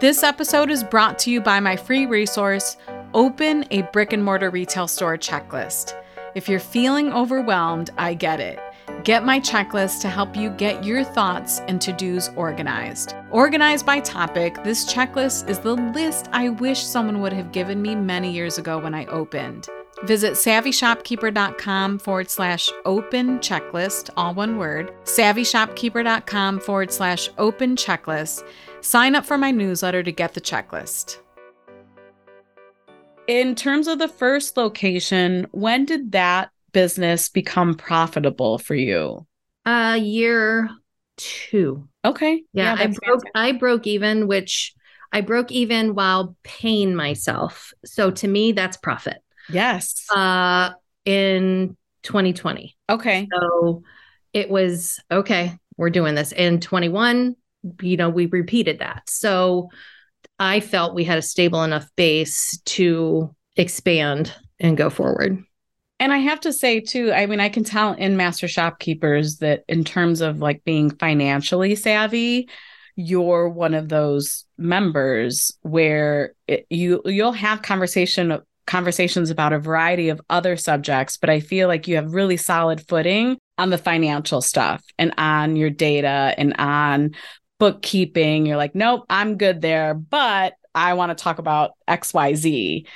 This 0.00 0.22
episode 0.22 0.70
is 0.70 0.82
brought 0.82 1.18
to 1.20 1.30
you 1.30 1.40
by 1.40 1.60
my 1.60 1.76
free 1.76 2.06
resource, 2.06 2.76
Open 3.12 3.64
a 3.70 3.82
Brick 3.82 4.12
and 4.12 4.24
Mortar 4.24 4.50
Retail 4.50 4.88
Store 4.88 5.16
Checklist. 5.16 5.94
If 6.34 6.48
you're 6.48 6.58
feeling 6.58 7.12
overwhelmed, 7.12 7.90
I 7.96 8.14
get 8.14 8.40
it. 8.40 8.58
Get 9.04 9.24
my 9.24 9.38
checklist 9.38 10.00
to 10.00 10.08
help 10.08 10.34
you 10.34 10.50
get 10.50 10.82
your 10.82 11.04
thoughts 11.04 11.60
and 11.68 11.80
to 11.82 11.92
dos 11.92 12.30
organized. 12.36 13.14
Organized 13.30 13.84
by 13.84 14.00
topic, 14.00 14.62
this 14.64 14.90
checklist 14.90 15.48
is 15.48 15.58
the 15.58 15.74
list 15.74 16.28
I 16.32 16.48
wish 16.48 16.82
someone 16.82 17.20
would 17.20 17.32
have 17.32 17.52
given 17.52 17.82
me 17.82 17.94
many 17.94 18.32
years 18.32 18.56
ago 18.56 18.78
when 18.78 18.94
I 18.94 19.04
opened. 19.06 19.68
Visit 20.04 20.32
savvyshopkeeper.com 20.32 21.98
forward 21.98 22.30
slash 22.30 22.70
open 22.84 23.38
checklist, 23.38 24.10
all 24.16 24.34
one 24.34 24.58
word, 24.58 24.92
savvyshopkeeper.com 25.04 26.60
forward 26.60 26.92
slash 26.92 27.28
open 27.38 27.76
checklist. 27.76 28.46
Sign 28.80 29.14
up 29.14 29.24
for 29.24 29.38
my 29.38 29.50
newsletter 29.50 30.02
to 30.02 30.12
get 30.12 30.34
the 30.34 30.40
checklist. 30.40 31.18
In 33.26 33.54
terms 33.54 33.88
of 33.88 33.98
the 33.98 34.08
first 34.08 34.56
location, 34.56 35.46
when 35.52 35.86
did 35.86 36.12
that 36.12 36.50
business 36.74 37.30
become 37.30 37.74
profitable 37.74 38.58
for 38.58 38.74
you? 38.74 39.26
Uh 39.64 39.98
year 39.98 40.68
two. 41.16 41.88
Okay. 42.04 42.42
Yeah, 42.52 42.76
I 42.78 42.88
broke 42.88 43.22
I 43.34 43.52
broke 43.52 43.86
even, 43.86 44.26
which 44.26 44.74
I 45.10 45.22
broke 45.22 45.50
even 45.50 45.94
while 45.94 46.36
paying 46.42 46.94
myself. 46.94 47.72
So 47.86 48.10
to 48.10 48.28
me, 48.28 48.52
that's 48.52 48.76
profit. 48.76 49.22
Yes. 49.48 50.04
Uh 50.14 50.72
in 51.06 51.76
2020. 52.02 52.76
Okay. 52.90 53.26
So 53.32 53.82
it 54.34 54.50
was 54.50 55.00
okay, 55.10 55.56
we're 55.78 55.90
doing 55.90 56.14
this. 56.14 56.32
In 56.32 56.60
21, 56.60 57.36
you 57.80 57.96
know, 57.96 58.10
we 58.10 58.26
repeated 58.26 58.80
that. 58.80 59.08
So 59.08 59.70
I 60.38 60.60
felt 60.60 60.94
we 60.94 61.04
had 61.04 61.18
a 61.18 61.22
stable 61.22 61.62
enough 61.62 61.88
base 61.96 62.60
to 62.66 63.34
expand 63.56 64.32
and 64.58 64.76
go 64.76 64.90
forward. 64.90 65.42
And 66.00 66.12
I 66.12 66.18
have 66.18 66.40
to 66.40 66.52
say 66.52 66.80
too, 66.80 67.12
I 67.12 67.26
mean, 67.26 67.40
I 67.40 67.48
can 67.48 67.64
tell 67.64 67.92
in 67.92 68.16
master 68.16 68.48
shopkeepers 68.48 69.38
that 69.38 69.64
in 69.68 69.84
terms 69.84 70.20
of 70.20 70.38
like 70.38 70.64
being 70.64 70.90
financially 70.90 71.74
savvy, 71.76 72.48
you're 72.96 73.48
one 73.48 73.74
of 73.74 73.88
those 73.88 74.44
members 74.56 75.56
where 75.62 76.34
it, 76.46 76.66
you 76.70 77.02
you'll 77.04 77.32
have 77.32 77.62
conversation 77.62 78.38
conversations 78.66 79.30
about 79.30 79.52
a 79.52 79.58
variety 79.58 80.08
of 80.08 80.20
other 80.30 80.56
subjects, 80.56 81.16
but 81.16 81.28
I 81.28 81.40
feel 81.40 81.68
like 81.68 81.86
you 81.86 81.96
have 81.96 82.14
really 82.14 82.36
solid 82.36 82.86
footing 82.86 83.36
on 83.58 83.70
the 83.70 83.78
financial 83.78 84.40
stuff 84.40 84.82
and 84.98 85.12
on 85.18 85.56
your 85.56 85.70
data 85.70 86.34
and 86.38 86.54
on 86.58 87.14
bookkeeping. 87.58 88.46
You're 88.46 88.56
like, 88.56 88.74
nope, 88.74 89.04
I'm 89.10 89.36
good 89.36 89.60
there, 89.60 89.94
but 89.94 90.54
I 90.74 90.94
want 90.94 91.16
to 91.16 91.22
talk 91.22 91.38
about 91.38 91.72
XYZ. 91.88 92.86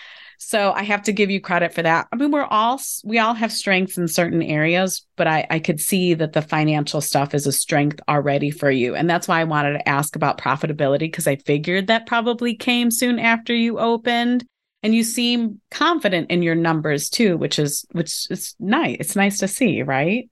So 0.41 0.73
I 0.73 0.85
have 0.85 1.03
to 1.03 1.13
give 1.13 1.31
you 1.31 1.41
credit 1.41 1.75
for 1.75 1.83
that. 1.83 2.07
I 2.13 2.17
mean, 2.17 2.31
we're 2.31 2.45
all 2.45 2.81
we 3.05 3.19
all 3.19 3.35
have 3.35 3.53
strengths 3.53 3.99
in 3.99 4.07
certain 4.07 4.43
areas, 4.43 5.05
but 5.17 5.27
I, 5.27 5.47
I 5.51 5.59
could 5.59 5.81
see 5.81 6.15
that 6.15 6.33
the 6.33 6.43
financial 6.43 7.01
stuff 7.01 7.35
is 7.35 7.47
a 7.47 7.53
strength 7.53 8.01
already 8.09 8.51
for 8.51 8.71
you. 8.71 8.95
And 8.95 9.11
that's 9.11 9.27
why 9.27 9.41
I 9.41 9.45
wanted 9.45 9.73
to 9.73 9.89
ask 9.89 10.15
about 10.15 10.39
profitability, 10.39 11.01
because 11.01 11.27
I 11.27 11.37
figured 11.37 11.89
that 11.89 12.07
probably 12.07 12.55
came 12.55 12.91
soon 12.91 13.19
after 13.19 13.55
you 13.55 13.79
opened. 13.79 14.45
And 14.85 14.95
you 14.95 15.03
seem 15.03 15.61
confident 15.73 16.31
in 16.31 16.45
your 16.45 16.55
numbers 16.55 17.11
too, 17.11 17.37
which 17.37 17.59
is 17.59 17.85
which 17.91 18.29
is 18.31 18.55
nice. 18.61 18.97
It's 19.01 19.17
nice 19.17 19.39
to 19.39 19.49
see, 19.49 19.83
right? 19.83 20.31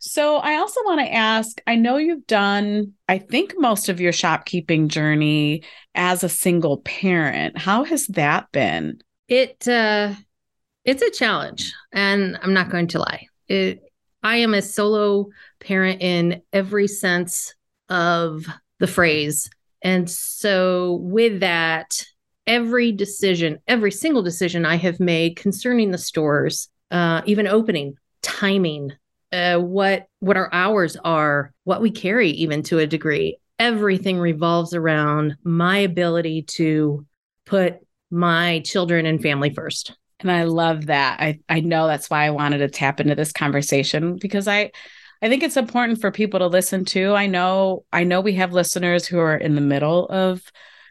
So 0.00 0.36
I 0.36 0.56
also 0.56 0.80
want 0.84 1.00
to 1.00 1.12
ask 1.12 1.60
I 1.66 1.76
know 1.76 1.98
you've 1.98 2.26
done, 2.26 2.94
I 3.06 3.18
think, 3.18 3.52
most 3.58 3.90
of 3.90 4.00
your 4.00 4.12
shopkeeping 4.12 4.88
journey 4.88 5.64
as 5.94 6.24
a 6.24 6.30
single 6.30 6.78
parent. 6.78 7.58
How 7.58 7.84
has 7.84 8.06
that 8.08 8.50
been? 8.50 9.02
It 9.32 9.66
uh 9.66 10.12
it's 10.84 11.00
a 11.00 11.10
challenge 11.10 11.72
and 11.90 12.38
I'm 12.42 12.52
not 12.52 12.68
going 12.68 12.88
to 12.88 12.98
lie. 12.98 13.28
It 13.48 13.82
I 14.22 14.36
am 14.36 14.52
a 14.52 14.60
solo 14.60 15.28
parent 15.58 16.02
in 16.02 16.42
every 16.52 16.86
sense 16.86 17.54
of 17.88 18.44
the 18.78 18.86
phrase. 18.86 19.48
And 19.80 20.10
so 20.10 20.98
with 21.00 21.40
that, 21.40 22.04
every 22.46 22.92
decision, 22.92 23.58
every 23.66 23.90
single 23.90 24.22
decision 24.22 24.66
I 24.66 24.76
have 24.76 25.00
made 25.00 25.36
concerning 25.36 25.92
the 25.92 25.98
stores, 25.98 26.68
uh, 26.90 27.22
even 27.24 27.46
opening, 27.46 27.94
timing, 28.20 28.92
uh, 29.32 29.56
what 29.60 30.08
what 30.20 30.36
our 30.36 30.52
hours 30.52 30.98
are, 31.04 31.54
what 31.64 31.80
we 31.80 31.90
carry, 31.90 32.32
even 32.32 32.62
to 32.64 32.80
a 32.80 32.86
degree, 32.86 33.38
everything 33.58 34.18
revolves 34.18 34.74
around 34.74 35.36
my 35.42 35.78
ability 35.78 36.42
to 36.58 37.06
put 37.46 37.78
my 38.12 38.60
children 38.60 39.06
and 39.06 39.20
family 39.20 39.50
first. 39.50 39.96
And 40.20 40.30
I 40.30 40.44
love 40.44 40.86
that. 40.86 41.20
I, 41.20 41.40
I 41.48 41.60
know 41.60 41.86
that's 41.88 42.08
why 42.08 42.24
I 42.24 42.30
wanted 42.30 42.58
to 42.58 42.68
tap 42.68 43.00
into 43.00 43.16
this 43.16 43.32
conversation 43.32 44.16
because 44.20 44.46
I 44.46 44.70
I 45.20 45.28
think 45.28 45.44
it's 45.44 45.56
important 45.56 46.00
for 46.00 46.10
people 46.10 46.40
to 46.40 46.48
listen 46.48 46.84
to. 46.86 47.14
I 47.14 47.26
know 47.26 47.84
I 47.92 48.04
know 48.04 48.20
we 48.20 48.34
have 48.34 48.52
listeners 48.52 49.06
who 49.06 49.18
are 49.18 49.36
in 49.36 49.54
the 49.54 49.60
middle 49.60 50.06
of 50.08 50.42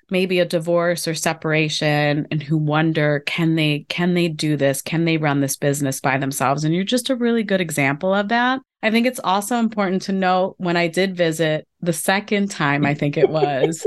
maybe 0.10 0.40
a 0.40 0.46
divorce 0.46 1.08
or 1.08 1.14
separation 1.14 2.28
and 2.32 2.44
who 2.44 2.58
wonder 2.58 3.22
can 3.26 3.56
they 3.56 3.86
can 3.88 4.14
they 4.14 4.28
do 4.28 4.58
this? 4.58 4.82
Can 4.82 5.06
they 5.06 5.18
run 5.18 5.40
this 5.42 5.58
business 5.58 6.02
by 6.02 6.18
themselves? 6.18 6.64
And 6.64 6.74
you're 6.74 6.84
just 6.84 7.10
a 7.10 7.16
really 7.16 7.44
good 7.44 7.62
example 7.62 8.14
of 8.14 8.30
that. 8.30 8.60
I 8.84 8.90
think 8.90 9.06
it's 9.06 9.20
also 9.24 9.58
important 9.58 10.02
to 10.04 10.12
note 10.12 10.56
when 10.58 10.76
I 10.76 10.88
did 10.88 11.16
visit 11.16 11.68
the 11.82 11.94
second 11.94 12.52
time 12.52 12.86
I 12.86 12.94
think 12.94 13.16
it 13.16 13.30
was 13.30 13.86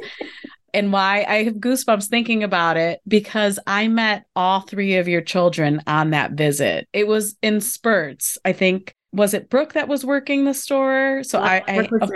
and 0.75 0.93
why 0.93 1.25
I 1.29 1.45
have 1.45 1.55
goosebumps 1.55 2.07
thinking 2.07 2.43
about 2.43 2.77
it 2.77 3.01
because 3.07 3.59
I 3.67 3.89
met 3.89 4.25
all 4.37 4.61
three 4.61 4.97
of 4.97 5.09
your 5.09 5.23
children 5.23 5.83
on 5.87 6.11
that 6.11 6.33
visit. 6.33 6.89
It 6.93 7.07
was 7.07 7.37
in 7.43 7.61
spurts. 7.61 8.37
I 8.45 8.53
think 8.53 8.95
was 9.13 9.33
it 9.33 9.49
Brooke 9.49 9.75
that 9.75 9.89
was 9.89 10.05
working 10.05 10.45
the 10.45 10.55
store? 10.55 11.23
So 11.23 11.39
yeah, 11.39 11.63
I, 11.67 11.89
I 12.01 12.09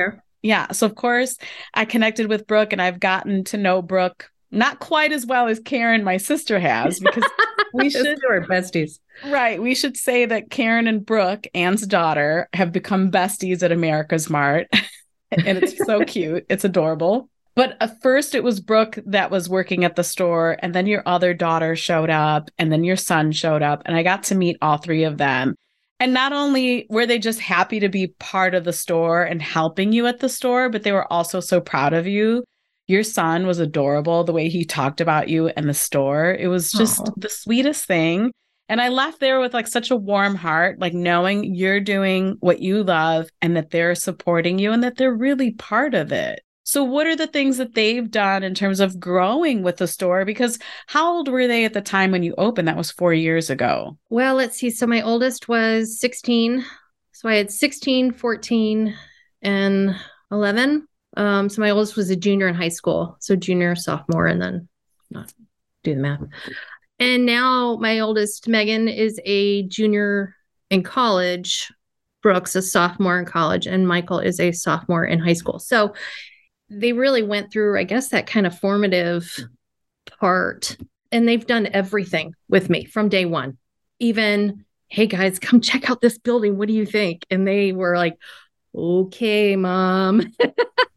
yeah. 0.42 0.72
So 0.72 0.86
of 0.86 0.94
course 0.94 1.38
I 1.74 1.84
connected 1.84 2.28
with 2.28 2.46
Brooke 2.46 2.72
and 2.72 2.82
I've 2.82 3.00
gotten 3.00 3.44
to 3.44 3.56
know 3.56 3.80
Brooke 3.80 4.30
not 4.50 4.78
quite 4.78 5.12
as 5.12 5.26
well 5.26 5.48
as 5.48 5.60
Karen, 5.60 6.04
my 6.04 6.16
sister, 6.16 6.58
has 6.58 7.00
because 7.00 7.24
we 7.74 7.90
should 7.90 8.18
we're 8.28 8.46
besties. 8.46 8.98
Right. 9.26 9.60
We 9.60 9.74
should 9.74 9.96
say 9.96 10.24
that 10.24 10.50
Karen 10.50 10.86
and 10.86 11.04
Brooke, 11.04 11.46
Anne's 11.54 11.86
daughter, 11.86 12.48
have 12.54 12.72
become 12.72 13.10
besties 13.10 13.62
at 13.62 13.70
AmericasMart. 13.70 14.66
and 15.30 15.58
it's 15.58 15.84
so 15.84 16.04
cute. 16.04 16.46
It's 16.48 16.64
adorable. 16.64 17.28
But 17.58 17.76
at 17.80 18.00
first, 18.02 18.36
it 18.36 18.44
was 18.44 18.60
Brooke 18.60 19.00
that 19.04 19.32
was 19.32 19.48
working 19.48 19.82
at 19.84 19.96
the 19.96 20.04
store, 20.04 20.56
and 20.62 20.72
then 20.72 20.86
your 20.86 21.02
other 21.06 21.34
daughter 21.34 21.74
showed 21.74 22.08
up, 22.08 22.52
and 22.56 22.70
then 22.70 22.84
your 22.84 22.94
son 22.94 23.32
showed 23.32 23.62
up, 23.62 23.82
and 23.84 23.96
I 23.96 24.04
got 24.04 24.22
to 24.24 24.36
meet 24.36 24.58
all 24.62 24.76
three 24.76 25.02
of 25.02 25.18
them. 25.18 25.56
And 25.98 26.14
not 26.14 26.32
only 26.32 26.86
were 26.88 27.04
they 27.04 27.18
just 27.18 27.40
happy 27.40 27.80
to 27.80 27.88
be 27.88 28.14
part 28.20 28.54
of 28.54 28.62
the 28.62 28.72
store 28.72 29.24
and 29.24 29.42
helping 29.42 29.92
you 29.92 30.06
at 30.06 30.20
the 30.20 30.28
store, 30.28 30.70
but 30.70 30.84
they 30.84 30.92
were 30.92 31.12
also 31.12 31.40
so 31.40 31.60
proud 31.60 31.94
of 31.94 32.06
you. 32.06 32.44
Your 32.86 33.02
son 33.02 33.44
was 33.44 33.58
adorable 33.58 34.22
the 34.22 34.32
way 34.32 34.48
he 34.48 34.64
talked 34.64 35.00
about 35.00 35.28
you 35.28 35.48
and 35.48 35.68
the 35.68 35.74
store. 35.74 36.32
It 36.32 36.46
was 36.46 36.70
just 36.70 37.00
Aww. 37.00 37.12
the 37.16 37.28
sweetest 37.28 37.86
thing. 37.86 38.30
And 38.68 38.80
I 38.80 38.88
left 38.88 39.18
there 39.18 39.40
with 39.40 39.52
like 39.52 39.66
such 39.66 39.90
a 39.90 39.96
warm 39.96 40.36
heart, 40.36 40.78
like 40.78 40.94
knowing 40.94 41.56
you're 41.56 41.80
doing 41.80 42.36
what 42.38 42.60
you 42.60 42.84
love 42.84 43.28
and 43.42 43.56
that 43.56 43.70
they're 43.70 43.96
supporting 43.96 44.60
you 44.60 44.70
and 44.70 44.84
that 44.84 44.96
they're 44.96 45.12
really 45.12 45.54
part 45.54 45.94
of 45.94 46.12
it. 46.12 46.38
So, 46.68 46.84
what 46.84 47.06
are 47.06 47.16
the 47.16 47.26
things 47.26 47.56
that 47.56 47.72
they've 47.72 48.10
done 48.10 48.42
in 48.42 48.54
terms 48.54 48.80
of 48.80 49.00
growing 49.00 49.62
with 49.62 49.78
the 49.78 49.86
store? 49.86 50.26
Because 50.26 50.58
how 50.86 51.14
old 51.14 51.26
were 51.26 51.46
they 51.46 51.64
at 51.64 51.72
the 51.72 51.80
time 51.80 52.10
when 52.10 52.22
you 52.22 52.34
opened? 52.36 52.68
That 52.68 52.76
was 52.76 52.90
four 52.90 53.14
years 53.14 53.48
ago. 53.48 53.96
Well, 54.10 54.34
let's 54.34 54.58
see. 54.58 54.68
So, 54.68 54.86
my 54.86 55.00
oldest 55.00 55.48
was 55.48 55.98
16. 55.98 56.62
So, 57.12 57.26
I 57.30 57.36
had 57.36 57.50
16, 57.50 58.12
14, 58.12 58.94
and 59.40 59.96
11. 60.30 60.86
Um, 61.16 61.48
so, 61.48 61.62
my 61.62 61.70
oldest 61.70 61.96
was 61.96 62.10
a 62.10 62.16
junior 62.16 62.48
in 62.48 62.54
high 62.54 62.68
school. 62.68 63.16
So, 63.18 63.34
junior, 63.34 63.74
sophomore, 63.74 64.26
and 64.26 64.42
then 64.42 64.68
not 65.10 65.32
do 65.84 65.94
the 65.94 66.00
math. 66.02 66.20
And 66.98 67.24
now, 67.24 67.76
my 67.76 68.00
oldest, 68.00 68.46
Megan, 68.46 68.88
is 68.88 69.18
a 69.24 69.62
junior 69.68 70.36
in 70.68 70.82
college. 70.82 71.72
Brooks, 72.20 72.54
a 72.56 72.60
sophomore 72.60 73.18
in 73.18 73.24
college, 73.24 73.66
and 73.66 73.88
Michael 73.88 74.18
is 74.18 74.38
a 74.38 74.52
sophomore 74.52 75.06
in 75.06 75.18
high 75.18 75.32
school. 75.32 75.58
So, 75.58 75.94
they 76.70 76.92
really 76.92 77.22
went 77.22 77.52
through, 77.52 77.78
I 77.78 77.84
guess, 77.84 78.08
that 78.08 78.26
kind 78.26 78.46
of 78.46 78.58
formative 78.58 79.30
hmm. 79.36 79.44
part. 80.18 80.76
And 81.10 81.26
they've 81.26 81.46
done 81.46 81.68
everything 81.72 82.34
with 82.48 82.68
me 82.68 82.84
from 82.84 83.08
day 83.08 83.24
one. 83.24 83.56
Even, 83.98 84.64
hey 84.88 85.06
guys, 85.06 85.38
come 85.38 85.60
check 85.60 85.88
out 85.90 86.00
this 86.00 86.18
building. 86.18 86.58
What 86.58 86.68
do 86.68 86.74
you 86.74 86.86
think? 86.86 87.24
And 87.30 87.46
they 87.46 87.72
were 87.72 87.96
like, 87.96 88.16
okay, 88.74 89.56
mom. 89.56 90.32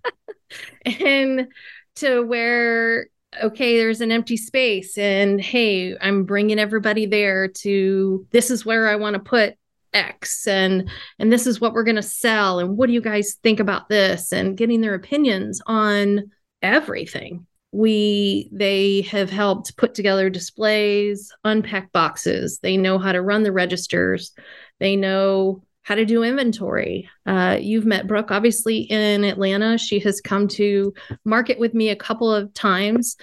and 0.85 1.47
to 1.95 2.21
where, 2.21 3.07
okay, 3.41 3.77
there's 3.77 4.01
an 4.01 4.11
empty 4.11 4.37
space. 4.37 4.97
And 4.97 5.39
hey, 5.39 5.97
I'm 5.99 6.25
bringing 6.25 6.59
everybody 6.59 7.05
there 7.05 7.47
to 7.47 8.27
this 8.31 8.51
is 8.51 8.65
where 8.65 8.89
I 8.89 8.95
want 8.97 9.13
to 9.13 9.19
put 9.19 9.55
X 9.93 10.47
and 10.47 10.89
and 11.19 11.31
this 11.31 11.47
is 11.47 11.59
what 11.59 11.73
we're 11.73 11.83
going 11.83 11.95
to 11.97 12.01
sell 12.01 12.59
and 12.59 12.77
what 12.77 12.87
do 12.87 12.93
you 12.93 13.01
guys 13.01 13.37
think 13.43 13.59
about 13.59 13.89
this? 13.89 14.31
And 14.31 14.57
getting 14.57 14.81
their 14.81 14.93
opinions 14.95 15.61
on 15.65 16.31
everything. 16.61 17.45
we 17.71 18.49
they 18.51 19.01
have 19.01 19.29
helped 19.29 19.77
put 19.77 19.93
together 19.95 20.29
displays 20.29 21.31
unpack 21.43 21.91
boxes. 21.91 22.59
They 22.59 22.77
know 22.77 22.99
how 22.99 23.11
to 23.13 23.21
run 23.21 23.43
the 23.43 23.51
registers. 23.51 24.33
They 24.79 24.95
know 24.95 25.63
how 25.83 25.95
to 25.95 26.05
do 26.05 26.23
inventory. 26.23 27.09
Uh, 27.25 27.57
you've 27.59 27.85
met 27.85 28.07
brooke 28.07 28.31
obviously 28.31 28.79
in 28.79 29.23
atlanta. 29.23 29.77
She 29.77 29.99
has 29.99 30.21
come 30.21 30.47
to 30.49 30.93
market 31.25 31.59
with 31.59 31.73
me 31.73 31.89
a 31.89 31.95
couple 31.95 32.31
of 32.33 32.53
times 32.53 33.17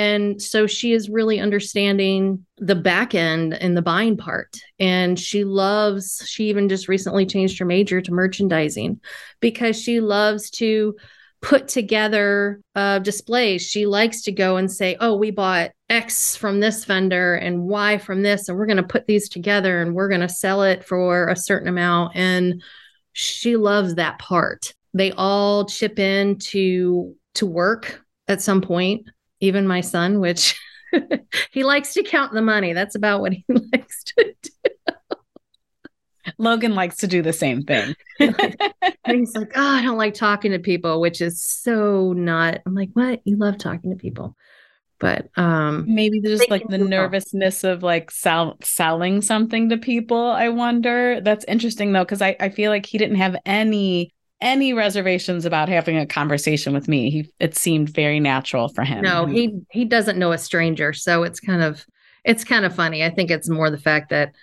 and 0.00 0.40
so 0.40 0.66
she 0.66 0.92
is 0.94 1.10
really 1.10 1.38
understanding 1.38 2.46
the 2.56 2.74
back 2.74 3.14
end 3.14 3.52
and 3.52 3.76
the 3.76 3.82
buying 3.82 4.16
part 4.16 4.56
and 4.78 5.18
she 5.18 5.44
loves 5.44 6.22
she 6.26 6.48
even 6.48 6.70
just 6.70 6.88
recently 6.88 7.26
changed 7.26 7.58
her 7.58 7.66
major 7.66 8.00
to 8.00 8.10
merchandising 8.10 8.98
because 9.40 9.80
she 9.80 10.00
loves 10.00 10.48
to 10.48 10.96
put 11.42 11.68
together 11.68 12.60
uh, 12.74 12.98
displays. 12.98 13.62
She 13.62 13.86
likes 13.86 14.22
to 14.22 14.32
go 14.32 14.56
and 14.56 14.70
say, 14.70 14.96
oh, 15.00 15.16
we 15.16 15.30
bought 15.30 15.70
X 15.88 16.36
from 16.36 16.60
this 16.60 16.84
vendor 16.84 17.34
and 17.34 17.62
Y 17.62 17.98
from 17.98 18.22
this, 18.22 18.48
and 18.48 18.58
we're 18.58 18.66
going 18.66 18.76
to 18.76 18.82
put 18.82 19.06
these 19.06 19.28
together 19.28 19.80
and 19.80 19.94
we're 19.94 20.08
going 20.08 20.20
to 20.20 20.28
sell 20.28 20.62
it 20.62 20.84
for 20.84 21.28
a 21.28 21.36
certain 21.36 21.68
amount. 21.68 22.14
And 22.14 22.62
she 23.12 23.56
loves 23.56 23.94
that 23.94 24.18
part. 24.18 24.74
They 24.92 25.12
all 25.12 25.64
chip 25.66 25.98
in 25.98 26.38
to 26.38 27.14
to 27.36 27.46
work 27.46 28.04
at 28.28 28.42
some 28.42 28.60
point, 28.60 29.08
even 29.40 29.66
my 29.66 29.80
son, 29.80 30.20
which 30.20 30.58
he 31.50 31.64
likes 31.64 31.94
to 31.94 32.02
count 32.02 32.32
the 32.32 32.42
money. 32.42 32.72
That's 32.72 32.94
about 32.94 33.20
what 33.20 33.32
he 33.32 33.44
likes 33.48 34.04
to 34.04 34.34
do. 34.42 34.50
Logan 36.38 36.74
likes 36.74 36.96
to 36.98 37.06
do 37.06 37.22
the 37.22 37.32
same 37.32 37.62
thing. 37.62 37.94
he's 38.18 39.34
like, 39.34 39.52
oh, 39.56 39.66
I 39.66 39.82
don't 39.82 39.96
like 39.96 40.14
talking 40.14 40.52
to 40.52 40.58
people, 40.58 41.00
which 41.00 41.20
is 41.20 41.42
so 41.42 42.12
not. 42.12 42.60
I'm 42.66 42.74
like, 42.74 42.90
what? 42.92 43.20
You 43.24 43.36
love 43.36 43.58
talking 43.58 43.90
to 43.90 43.96
people. 43.96 44.36
But 44.98 45.30
um 45.38 45.86
maybe 45.88 46.20
there's 46.20 46.46
like 46.50 46.68
the 46.68 46.76
nervousness 46.76 47.64
of 47.64 47.82
like 47.82 48.10
sell- 48.10 48.58
selling 48.62 49.22
something 49.22 49.70
to 49.70 49.78
people. 49.78 50.26
I 50.30 50.50
wonder. 50.50 51.22
That's 51.22 51.44
interesting 51.46 51.92
though, 51.92 52.04
because 52.04 52.20
I, 52.20 52.36
I 52.38 52.50
feel 52.50 52.70
like 52.70 52.84
he 52.84 52.98
didn't 52.98 53.16
have 53.16 53.34
any 53.46 54.12
any 54.40 54.72
reservations 54.72 55.44
about 55.44 55.68
having 55.68 55.96
a 55.96 56.06
conversation 56.06 56.72
with 56.72 56.88
me. 56.88 57.10
He 57.10 57.30
it 57.38 57.56
seemed 57.56 57.90
very 57.90 58.20
natural 58.20 58.68
for 58.68 58.84
him. 58.84 59.02
No, 59.02 59.26
he 59.26 59.60
he 59.70 59.84
doesn't 59.84 60.18
know 60.18 60.32
a 60.32 60.38
stranger, 60.38 60.92
so 60.92 61.22
it's 61.22 61.40
kind 61.40 61.62
of 61.62 61.84
it's 62.24 62.44
kind 62.44 62.64
of 62.64 62.74
funny. 62.74 63.04
I 63.04 63.10
think 63.10 63.30
it's 63.30 63.48
more 63.48 63.70
the 63.70 63.78
fact 63.78 64.10
that 64.10 64.34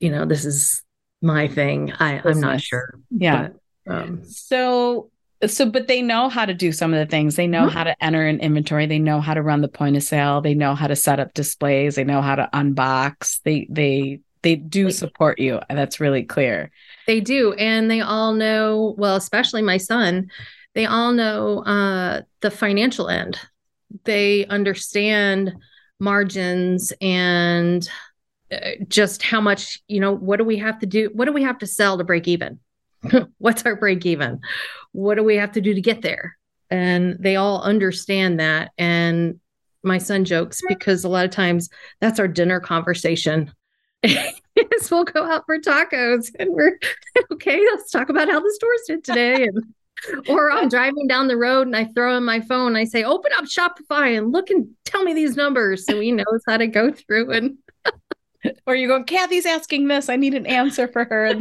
you 0.00 0.10
know 0.10 0.24
this 0.24 0.44
is 0.44 0.82
my 1.22 1.48
thing. 1.48 1.92
I, 1.98 2.20
I'm 2.24 2.40
not 2.40 2.60
sure. 2.60 2.98
Yeah. 3.10 3.48
But, 3.84 3.94
um, 3.94 4.24
so 4.24 5.10
so 5.46 5.70
but 5.70 5.86
they 5.86 6.02
know 6.02 6.28
how 6.28 6.46
to 6.46 6.54
do 6.54 6.72
some 6.72 6.94
of 6.94 6.98
the 6.98 7.10
things 7.10 7.36
they 7.36 7.46
know 7.46 7.66
mm-hmm. 7.66 7.76
how 7.76 7.84
to 7.84 8.02
enter 8.02 8.26
an 8.26 8.40
inventory 8.40 8.86
they 8.86 8.98
know 8.98 9.20
how 9.20 9.34
to 9.34 9.42
run 9.42 9.60
the 9.60 9.68
point 9.68 9.94
of 9.94 10.02
sale 10.02 10.40
they 10.40 10.54
know 10.54 10.74
how 10.74 10.86
to 10.86 10.96
set 10.96 11.20
up 11.20 11.34
displays 11.34 11.94
they 11.94 12.04
know 12.04 12.22
how 12.22 12.34
to 12.34 12.48
unbox 12.54 13.40
they 13.42 13.66
they 13.68 14.18
they 14.42 14.56
do 14.56 14.90
support 14.90 15.38
you 15.38 15.60
that's 15.68 16.00
really 16.00 16.22
clear 16.22 16.70
they 17.06 17.20
do 17.20 17.52
and 17.54 17.90
they 17.90 18.00
all 18.00 18.32
know 18.32 18.94
well 18.98 19.16
especially 19.16 19.62
my 19.62 19.76
son 19.76 20.28
they 20.76 20.84
all 20.84 21.12
know 21.12 21.60
uh 21.60 22.20
the 22.42 22.50
financial 22.50 23.08
end. 23.08 23.40
They 24.04 24.44
understand 24.46 25.54
margins 25.98 26.92
and 27.00 27.88
uh, 28.52 28.72
just 28.86 29.22
how 29.22 29.40
much 29.40 29.80
you 29.88 30.00
know 30.00 30.14
what 30.14 30.36
do 30.36 30.44
we 30.44 30.58
have 30.58 30.78
to 30.80 30.86
do 30.86 31.10
what 31.14 31.24
do 31.24 31.32
we 31.32 31.42
have 31.42 31.58
to 31.58 31.66
sell 31.66 31.98
to 31.98 32.04
break 32.04 32.28
even? 32.28 32.60
What's 33.38 33.64
our 33.64 33.74
break 33.74 34.04
even? 34.04 34.40
What 34.92 35.14
do 35.14 35.24
we 35.24 35.36
have 35.36 35.52
to 35.52 35.60
do 35.60 35.74
to 35.74 35.80
get 35.80 36.02
there? 36.02 36.36
And 36.70 37.16
they 37.18 37.36
all 37.36 37.62
understand 37.62 38.38
that 38.40 38.72
and 38.76 39.40
my 39.82 39.98
son 39.98 40.24
jokes 40.24 40.60
because 40.68 41.04
a 41.04 41.08
lot 41.08 41.24
of 41.24 41.30
times 41.30 41.70
that's 42.00 42.20
our 42.20 42.28
dinner 42.28 42.60
conversation 42.60 43.50
is 44.72 44.90
we'll 44.90 45.04
go 45.04 45.24
out 45.24 45.44
for 45.46 45.58
tacos 45.58 46.30
and 46.38 46.50
we're 46.50 46.78
okay 47.32 47.58
let's 47.72 47.90
talk 47.90 48.08
about 48.08 48.28
how 48.28 48.40
the 48.40 48.52
stores 48.52 48.82
did 48.86 49.04
today 49.04 49.44
and 49.44 49.62
or 50.28 50.50
I'm 50.50 50.68
driving 50.68 51.06
down 51.06 51.28
the 51.28 51.36
road 51.36 51.66
and 51.66 51.76
I 51.76 51.84
throw 51.84 52.16
in 52.16 52.24
my 52.24 52.40
phone. 52.40 52.76
I 52.76 52.84
say, 52.84 53.04
open 53.04 53.32
up 53.36 53.44
Shopify 53.44 54.16
and 54.16 54.32
look 54.32 54.50
and 54.50 54.68
tell 54.84 55.02
me 55.02 55.14
these 55.14 55.36
numbers. 55.36 55.86
So 55.86 56.00
he 56.00 56.12
knows 56.12 56.42
how 56.46 56.56
to 56.56 56.66
go 56.66 56.92
through 56.92 57.32
and 57.32 57.58
or 58.66 58.76
you 58.76 58.86
go, 58.86 59.02
Kathy's 59.02 59.46
asking 59.46 59.88
this. 59.88 60.08
I 60.08 60.16
need 60.16 60.34
an 60.34 60.46
answer 60.46 60.86
for 60.86 61.04
her. 61.04 61.34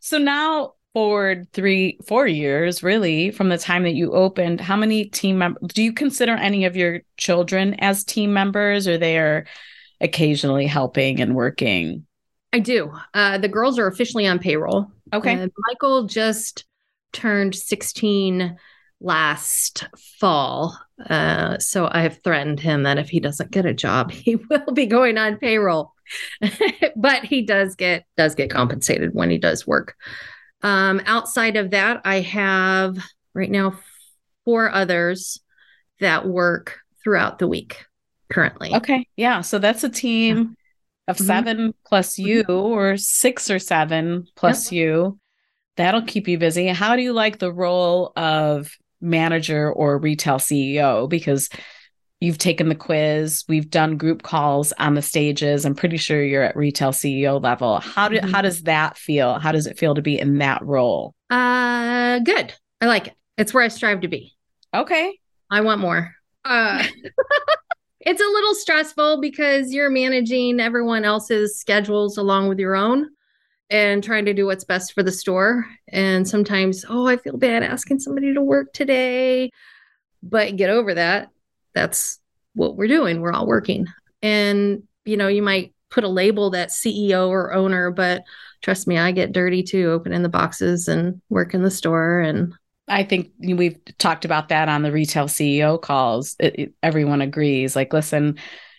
so 0.00 0.18
now 0.18 0.74
forward 0.96 1.46
three, 1.52 1.98
four 2.06 2.26
years, 2.26 2.82
really, 2.82 3.30
from 3.30 3.50
the 3.50 3.58
time 3.58 3.82
that 3.82 3.92
you 3.92 4.12
opened, 4.12 4.62
how 4.62 4.76
many 4.76 5.04
team 5.04 5.36
members 5.36 5.60
do 5.74 5.82
you 5.82 5.92
consider 5.92 6.32
any 6.32 6.64
of 6.64 6.74
your 6.74 7.02
children 7.18 7.74
as 7.80 8.02
team 8.02 8.32
members 8.32 8.88
or 8.88 8.96
they 8.96 9.18
are 9.18 9.44
occasionally 10.00 10.66
helping 10.66 11.20
and 11.20 11.34
working? 11.34 12.06
I 12.50 12.60
do. 12.60 12.90
Uh, 13.12 13.36
the 13.36 13.46
girls 13.46 13.78
are 13.78 13.86
officially 13.86 14.26
on 14.26 14.38
payroll. 14.38 14.90
Okay. 15.12 15.34
Uh, 15.34 15.48
Michael 15.68 16.04
just 16.06 16.64
turned 17.12 17.54
16 17.54 18.56
last 18.98 19.88
fall. 20.18 20.78
Uh, 21.10 21.58
so 21.58 21.90
I 21.92 22.00
have 22.00 22.22
threatened 22.22 22.58
him 22.58 22.84
that 22.84 22.96
if 22.96 23.10
he 23.10 23.20
doesn't 23.20 23.50
get 23.50 23.66
a 23.66 23.74
job, 23.74 24.10
he 24.12 24.36
will 24.36 24.72
be 24.72 24.86
going 24.86 25.18
on 25.18 25.36
payroll. 25.36 25.92
but 26.96 27.22
he 27.24 27.42
does 27.42 27.74
get 27.74 28.06
does 28.16 28.34
get 28.34 28.48
compensated 28.48 29.12
when 29.12 29.28
he 29.28 29.36
does 29.36 29.66
work. 29.66 29.94
Um, 30.62 31.00
outside 31.06 31.56
of 31.56 31.70
that, 31.70 32.00
I 32.04 32.20
have 32.20 32.96
right 33.34 33.50
now 33.50 33.78
four 34.44 34.70
others 34.70 35.40
that 36.00 36.26
work 36.26 36.78
throughout 37.02 37.38
the 37.38 37.48
week 37.48 37.84
currently. 38.32 38.74
Okay. 38.74 39.06
Yeah. 39.16 39.40
So 39.42 39.58
that's 39.58 39.84
a 39.84 39.88
team 39.88 40.36
yeah. 40.36 41.12
of 41.12 41.16
mm-hmm. 41.16 41.26
7 41.26 41.74
plus 41.86 42.18
you 42.18 42.42
mm-hmm. 42.42 42.52
or 42.52 42.96
six 42.96 43.50
or 43.50 43.58
seven 43.58 44.26
plus 44.34 44.72
yep. 44.72 44.78
you. 44.78 45.20
That'll 45.76 46.02
keep 46.02 46.26
you 46.26 46.38
busy. 46.38 46.68
How 46.68 46.96
do 46.96 47.02
you 47.02 47.12
like 47.12 47.38
the 47.38 47.52
role 47.52 48.12
of 48.16 48.72
manager 49.00 49.70
or 49.70 49.98
retail 49.98 50.36
CEO 50.36 51.08
because 51.08 51.50
you've 52.20 52.38
taken 52.38 52.68
the 52.68 52.74
quiz, 52.74 53.44
we've 53.48 53.70
done 53.70 53.96
group 53.96 54.22
calls 54.22 54.72
on 54.78 54.94
the 54.94 55.02
stages. 55.02 55.64
I'm 55.64 55.74
pretty 55.74 55.96
sure 55.96 56.22
you're 56.22 56.42
at 56.42 56.56
retail 56.56 56.92
CEO 56.92 57.42
level. 57.42 57.80
How 57.80 58.08
do 58.08 58.16
mm-hmm. 58.16 58.30
how 58.30 58.42
does 58.42 58.62
that 58.62 58.96
feel? 58.96 59.38
How 59.38 59.52
does 59.52 59.66
it 59.66 59.78
feel 59.78 59.94
to 59.94 60.02
be 60.02 60.18
in 60.18 60.38
that 60.38 60.64
role? 60.64 61.14
Uh 61.30 62.18
good. 62.20 62.54
I 62.80 62.86
like 62.86 63.08
it. 63.08 63.14
It's 63.36 63.52
where 63.52 63.64
I 63.64 63.68
strive 63.68 64.00
to 64.02 64.08
be. 64.08 64.34
Okay. 64.74 65.18
I 65.50 65.60
want 65.60 65.80
more. 65.80 66.14
Uh 66.44 66.84
it's 68.00 68.20
a 68.20 68.24
little 68.24 68.54
stressful 68.54 69.20
because 69.20 69.72
you're 69.72 69.90
managing 69.90 70.60
everyone 70.60 71.04
else's 71.04 71.58
schedules 71.58 72.16
along 72.16 72.48
with 72.48 72.58
your 72.58 72.74
own 72.74 73.10
and 73.68 74.02
trying 74.02 74.24
to 74.24 74.34
do 74.34 74.46
what's 74.46 74.64
best 74.64 74.92
for 74.92 75.02
the 75.02 75.10
store. 75.10 75.66
And 75.88 76.26
sometimes, 76.26 76.84
oh, 76.88 77.06
I 77.06 77.16
feel 77.16 77.36
bad 77.36 77.62
asking 77.64 77.98
somebody 77.98 78.32
to 78.32 78.40
work 78.40 78.72
today. 78.72 79.50
But 80.22 80.56
get 80.56 80.70
over 80.70 80.94
that. 80.94 81.30
That's 81.76 82.18
what 82.54 82.76
we're 82.76 82.88
doing. 82.88 83.20
We're 83.20 83.34
all 83.34 83.46
working. 83.46 83.86
And, 84.22 84.82
you 85.04 85.18
know, 85.18 85.28
you 85.28 85.42
might 85.42 85.74
put 85.90 86.04
a 86.04 86.08
label 86.08 86.50
that 86.50 86.70
CEO 86.70 87.28
or 87.28 87.52
owner, 87.52 87.90
but 87.90 88.22
trust 88.62 88.88
me, 88.88 88.98
I 88.98 89.12
get 89.12 89.32
dirty 89.32 89.62
too, 89.62 89.90
opening 89.90 90.22
the 90.22 90.30
boxes 90.30 90.88
and 90.88 91.20
work 91.28 91.52
in 91.52 91.62
the 91.62 91.70
store. 91.70 92.20
And 92.20 92.54
I 92.88 93.04
think 93.04 93.32
we've 93.38 93.78
talked 93.98 94.24
about 94.24 94.48
that 94.48 94.70
on 94.70 94.82
the 94.82 94.90
retail 94.90 95.26
CEO 95.26 95.80
calls. 95.80 96.34
It, 96.40 96.58
it, 96.58 96.74
everyone 96.82 97.20
agrees. 97.20 97.76
Like, 97.76 97.92
listen, 97.92 98.38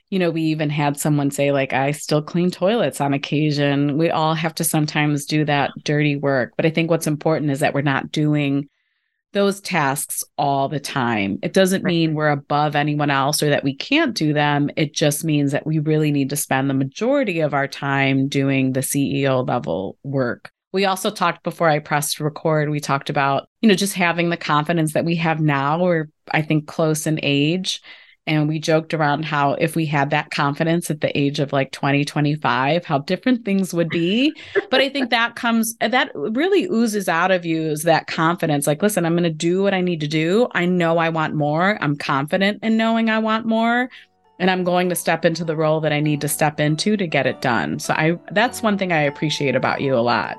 you 0.10 0.18
know, 0.18 0.32
we 0.32 0.42
even 0.42 0.72
had 0.72 1.00
someone 1.00 1.30
say, 1.30 1.52
like, 1.52 1.72
I 1.72 1.92
still 1.92 2.24
clean 2.24 2.50
toilets 2.50 3.00
on 3.00 3.14
occasion. 3.14 3.98
We 3.98 4.10
all 4.10 4.34
have 4.34 4.56
to 4.56 4.64
sometimes 4.64 5.26
do 5.26 5.46
that 5.46 5.70
dirty 5.84 6.16
work. 6.16 6.54
But 6.58 6.66
I 6.66 6.72
think 6.72 6.90
what's 6.90 7.08
important 7.08 7.52
is 7.52 7.60
that 7.60 7.76
we're 7.76 7.82
not 7.82 8.12
doing 8.12 8.68
those 9.34 9.62
tasks 9.62 10.24
all 10.38 10.70
the 10.70 10.80
time. 10.80 11.40
It 11.44 11.54
doesn't 11.54 11.84
mean 11.84 12.14
we're 12.14 12.30
above 12.30 12.76
anyone 12.76 13.10
else 13.10 13.44
or 13.44 13.50
that 13.50 13.64
we 13.64 13.76
can't 13.76 14.16
do 14.16 14.34
them. 14.34 14.70
It 14.78 14.94
just 14.94 15.24
means 15.24 15.52
that 15.52 15.68
we 15.68 15.80
really 15.80 16.12
need 16.12 16.30
to 16.30 16.36
spend 16.36 16.70
the 16.70 16.74
majority 16.74 17.42
of 17.42 17.54
our 17.54 17.68
time 17.68 18.28
doing 18.28 18.74
the 18.74 18.80
CEO 18.80 19.48
level 19.48 19.98
work. 20.04 20.52
We 20.74 20.86
also 20.86 21.10
talked 21.10 21.44
before 21.44 21.70
I 21.70 21.80
pressed 21.80 22.20
record, 22.20 22.70
we 22.70 22.80
talked 22.80 23.10
about, 23.10 23.48
you 23.62 23.70
know, 23.70 23.76
just 23.76 23.94
having 23.94 24.30
the 24.30 24.38
confidence 24.38 24.94
that 24.94 25.06
we 25.06 25.16
have 25.16 25.40
now. 25.40 25.82
We're, 25.82 26.10
I 26.32 26.42
think, 26.42 26.68
close 26.68 27.08
in 27.08 27.20
age 27.24 27.82
and 28.28 28.48
we 28.48 28.60
joked 28.60 28.94
around 28.94 29.24
how 29.24 29.54
if 29.54 29.76
we 29.76 29.86
had 29.86 30.10
that 30.10 30.30
confidence 30.32 30.92
at 30.92 31.02
the 31.02 31.18
age 31.18 31.40
of 31.40 31.54
like 31.54 31.72
20 31.72 32.06
25 32.06 32.86
how 32.86 33.00
different 33.00 33.46
things 33.46 33.74
would 33.74 33.90
be. 33.90 34.34
But 34.70 34.82
i 34.82 34.90
think 34.90 35.10
that 35.12 35.36
comes 35.36 35.76
that 35.80 36.12
really 36.14 36.66
oozes 36.66 37.08
out 37.08 37.32
of 37.32 37.46
you 37.46 37.62
is 37.62 37.84
that 37.84 38.08
confidence. 38.08 38.68
Like 38.68 38.82
listen 38.82 39.06
i'm 39.06 39.14
going 39.14 39.24
to 39.24 39.30
do 39.30 39.64
what 39.64 39.74
i 39.74 39.82
need 39.82 40.02
to 40.02 40.08
do. 40.08 40.48
I 40.54 40.66
know 40.66 40.98
i 40.98 41.10
want 41.10 41.36
more. 41.36 41.82
I'm 41.82 41.96
confident 41.96 42.64
in 42.64 42.78
knowing 42.78 43.10
i 43.10 43.20
want 43.20 43.46
more. 43.46 43.90
And 44.40 44.52
i'm 44.52 44.64
going 44.64 44.90
to 44.90 44.96
step 44.96 45.26
into 45.26 45.46
the 45.46 45.56
role 45.56 45.80
that 45.82 45.94
i 45.94 46.00
need 46.00 46.22
to 46.22 46.28
step 46.28 46.60
into 46.60 46.98
to 46.98 47.08
get 47.08 47.26
it 47.26 47.42
done. 47.42 47.80
So 47.80 47.94
i 47.94 48.20
that's 48.32 48.62
one 48.62 48.78
thing 48.78 48.92
i 48.92 49.02
appreciate 49.02 49.56
about 49.56 49.82
you 49.82 49.96
a 49.96 50.00
lot 50.00 50.38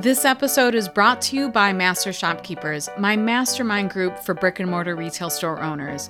This 0.00 0.24
episode 0.24 0.74
is 0.74 0.88
brought 0.88 1.20
to 1.22 1.36
you 1.36 1.50
by 1.50 1.74
Master 1.74 2.10
Shopkeepers, 2.10 2.88
my 2.98 3.16
mastermind 3.16 3.90
group 3.90 4.18
for 4.20 4.32
brick 4.32 4.58
and 4.58 4.70
mortar 4.70 4.96
retail 4.96 5.28
store 5.28 5.60
owners. 5.60 6.08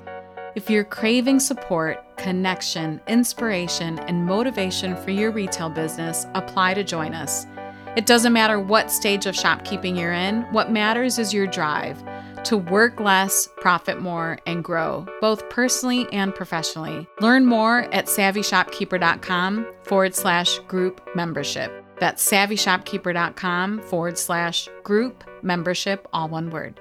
If 0.54 0.70
you're 0.70 0.84
craving 0.84 1.40
support, 1.40 1.98
connection, 2.16 3.00
inspiration, 3.08 3.98
and 3.98 4.24
motivation 4.24 4.94
for 4.94 5.10
your 5.10 5.32
retail 5.32 5.70
business, 5.70 6.28
apply 6.36 6.74
to 6.74 6.84
join 6.84 7.14
us. 7.14 7.48
It 7.96 8.06
doesn't 8.06 8.32
matter 8.32 8.60
what 8.60 8.92
stage 8.92 9.26
of 9.26 9.34
shopkeeping 9.34 9.96
you're 9.96 10.12
in, 10.12 10.42
what 10.52 10.70
matters 10.70 11.18
is 11.18 11.34
your 11.34 11.48
drive 11.48 12.00
to 12.44 12.56
work 12.56 13.00
less, 13.00 13.48
profit 13.56 14.00
more, 14.00 14.38
and 14.46 14.62
grow, 14.62 15.04
both 15.20 15.50
personally 15.50 16.06
and 16.12 16.32
professionally. 16.32 17.08
Learn 17.20 17.44
more 17.44 17.92
at 17.92 18.06
savvyshopkeeper.com 18.06 19.66
forward 19.82 20.14
slash 20.14 20.60
group 20.60 21.00
membership. 21.16 21.79
That's 22.00 22.28
savvyshopkeeper.com 22.28 23.82
forward 23.82 24.16
slash 24.16 24.68
group 24.82 25.22
membership, 25.42 26.08
all 26.12 26.28
one 26.28 26.50
word. 26.50 26.80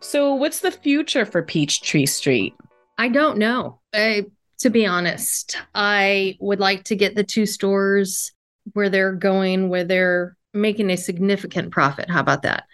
So, 0.00 0.34
what's 0.34 0.60
the 0.60 0.70
future 0.70 1.24
for 1.24 1.42
Peachtree 1.42 2.04
Street? 2.04 2.54
I 2.98 3.08
don't 3.08 3.38
know. 3.38 3.80
I, 3.94 4.26
to 4.58 4.68
be 4.68 4.84
honest, 4.86 5.56
I 5.74 6.36
would 6.38 6.60
like 6.60 6.84
to 6.84 6.96
get 6.96 7.14
the 7.14 7.24
two 7.24 7.46
stores 7.46 8.32
where 8.74 8.90
they're 8.90 9.12
going, 9.12 9.70
where 9.70 9.84
they're 9.84 10.36
making 10.52 10.90
a 10.90 10.96
significant 10.96 11.72
profit. 11.72 12.10
How 12.10 12.20
about 12.20 12.42
that? 12.42 12.64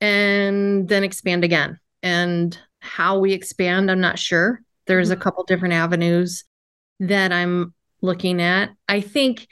And 0.00 0.88
then 0.88 1.02
expand 1.02 1.42
again. 1.42 1.78
And 2.02 2.56
how 2.78 3.18
we 3.18 3.32
expand, 3.32 3.90
I'm 3.90 4.00
not 4.00 4.18
sure. 4.18 4.62
There's 4.86 5.10
a 5.10 5.14
mm-hmm. 5.14 5.22
couple 5.22 5.44
different 5.44 5.74
avenues 5.74 6.44
that 7.00 7.32
I'm 7.32 7.74
looking 8.00 8.40
at. 8.40 8.70
I 8.88 9.00
think 9.00 9.48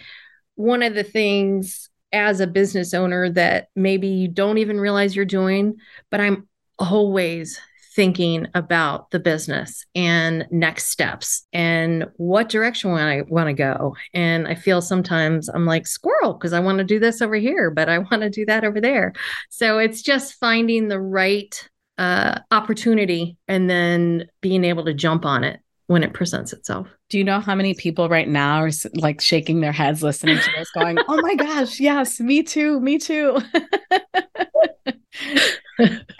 one 0.59 0.83
of 0.83 0.95
the 0.95 1.05
things 1.05 1.89
as 2.13 2.41
a 2.41 2.47
business 2.47 2.93
owner 2.93 3.31
that 3.31 3.69
maybe 3.77 4.09
you 4.09 4.27
don't 4.27 4.59
even 4.59 4.81
realize 4.81 5.15
you're 5.15 5.25
doing, 5.25 5.77
but 6.11 6.21
I'm 6.21 6.49
always 6.79 7.61
thinking 7.95 8.47
about 8.55 9.11
the 9.13 9.21
business 9.21 9.85
and 9.95 10.47
next 10.51 10.87
steps 10.87 11.47
and 11.53 12.07
what 12.17 12.49
direction 12.49 12.91
I 12.93 13.23
want 13.23 13.49
to 13.49 13.53
go. 13.53 13.97
And 14.15 14.49
I 14.49 14.57
feel 14.57 14.81
sometimes 14.81 15.49
I'm 15.49 15.65
like 15.65 15.87
squirrel 15.87 16.33
because 16.33 16.53
I 16.53 16.61
want 16.61 16.79
to 16.79 16.85
do 16.85 16.99
this 16.99 17.23
over 17.23 17.37
here, 17.37 17.71
but 17.71 17.89
I 17.89 17.99
want 17.99 18.23
to 18.23 18.31
do 18.31 18.45
that 18.47 18.65
over 18.65 18.81
there. 18.81 19.13
So 19.51 19.79
it's 19.79 20.03
just 20.03 20.35
finding 20.35 20.89
the 20.89 21.01
right 21.01 21.69
uh, 21.99 22.41
opportunity 22.51 23.37
and 23.47 23.69
then 23.71 24.29
being 24.41 24.65
able 24.65 24.85
to 24.87 24.95
jump 24.95 25.25
on 25.25 25.45
it 25.45 25.61
when 25.89 26.05
it 26.05 26.13
presents 26.13 26.53
itself. 26.53 26.87
Do 27.09 27.19
you 27.19 27.25
know 27.25 27.41
how 27.41 27.55
many 27.55 27.75
people 27.75 28.09
right 28.11 28.29
now 28.29 28.63
are 28.63 28.71
like 28.95 29.21
shaking 29.21 29.61
their 29.61 29.73
heads 29.73 30.03
listening 30.03 30.39
to 30.39 30.51
this, 30.57 30.71
going, 30.71 30.99
"Oh 31.09 31.21
my 31.21 31.35
gosh, 31.35 31.81
yes, 31.81 32.21
me 32.21 32.43
too, 32.43 32.79
me 32.81 32.99
too." 32.99 33.39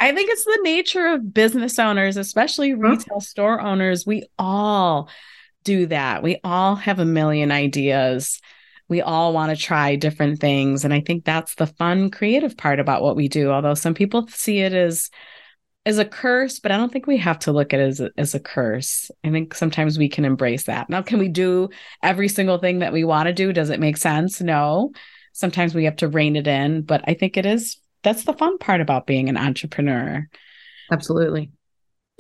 I 0.01 0.13
think 0.13 0.31
it's 0.31 0.45
the 0.45 0.61
nature 0.63 1.07
of 1.09 1.35
business 1.35 1.79
owners, 1.79 2.17
especially 2.17 2.75
retail 2.75 3.21
store 3.21 3.61
owners. 3.61 4.07
We 4.07 4.29
all 4.39 5.11
do 5.65 5.87
that. 5.87 6.23
We 6.23 6.41
all 6.43 6.75
have 6.77 6.99
a 6.99 7.05
million 7.05 7.53
ideas. 7.53 8.41
We 8.89 9.03
all 9.03 9.35
want 9.35 9.55
to 9.55 9.63
try 9.63 9.97
different 9.97 10.41
things. 10.41 10.85
And 10.85 10.95
I 10.95 11.01
think 11.01 11.25
that's 11.25 11.57
the 11.57 11.67
fun, 11.67 12.11
creative 12.11 12.57
part 12.57 12.81
about 12.81 13.03
what 13.03 13.17
we 13.17 13.29
do. 13.29 13.51
Although 13.51 13.75
some 13.75 13.93
people 13.93 14.27
see 14.29 14.61
it 14.61 14.73
as 14.73 15.11
as 15.87 15.99
a 15.99 16.05
curse, 16.05 16.61
but 16.61 16.71
I 16.71 16.77
don't 16.77 16.93
think 16.93 17.07
we 17.07 17.17
have 17.19 17.39
to 17.41 17.53
look 17.53 17.73
at 17.73 17.81
it 17.81 17.89
as 17.89 18.01
a, 18.01 18.11
as 18.19 18.35
a 18.35 18.41
curse. 18.41 19.11
I 19.25 19.31
think 19.31 19.55
sometimes 19.55 19.99
we 19.99 20.09
can 20.09 20.25
embrace 20.25 20.65
that. 20.65 20.91
Now, 20.91 21.03
can 21.03 21.19
we 21.19 21.29
do 21.29 21.71
every 22.03 22.29
single 22.29 22.59
thing 22.59 22.81
that 22.81 22.93
we 22.93 23.05
want 23.05 23.27
to 23.27 23.33
do? 23.33 23.53
Does 23.53 23.71
it 23.71 23.81
make 23.81 23.97
sense? 23.97 24.41
No. 24.41 24.93
Sometimes 25.33 25.75
we 25.75 25.85
have 25.85 25.97
to 25.97 26.09
rein 26.09 26.37
it 26.37 26.47
in, 26.47 26.83
but 26.83 27.03
I 27.07 27.15
think 27.15 27.37
it 27.37 27.47
is 27.47 27.81
that's 28.03 28.25
the 28.25 28.33
fun 28.33 28.59
part 28.59 28.81
about 28.81 29.07
being 29.07 29.29
an 29.29 29.37
entrepreneur. 29.37 30.29
Absolutely. 30.91 31.51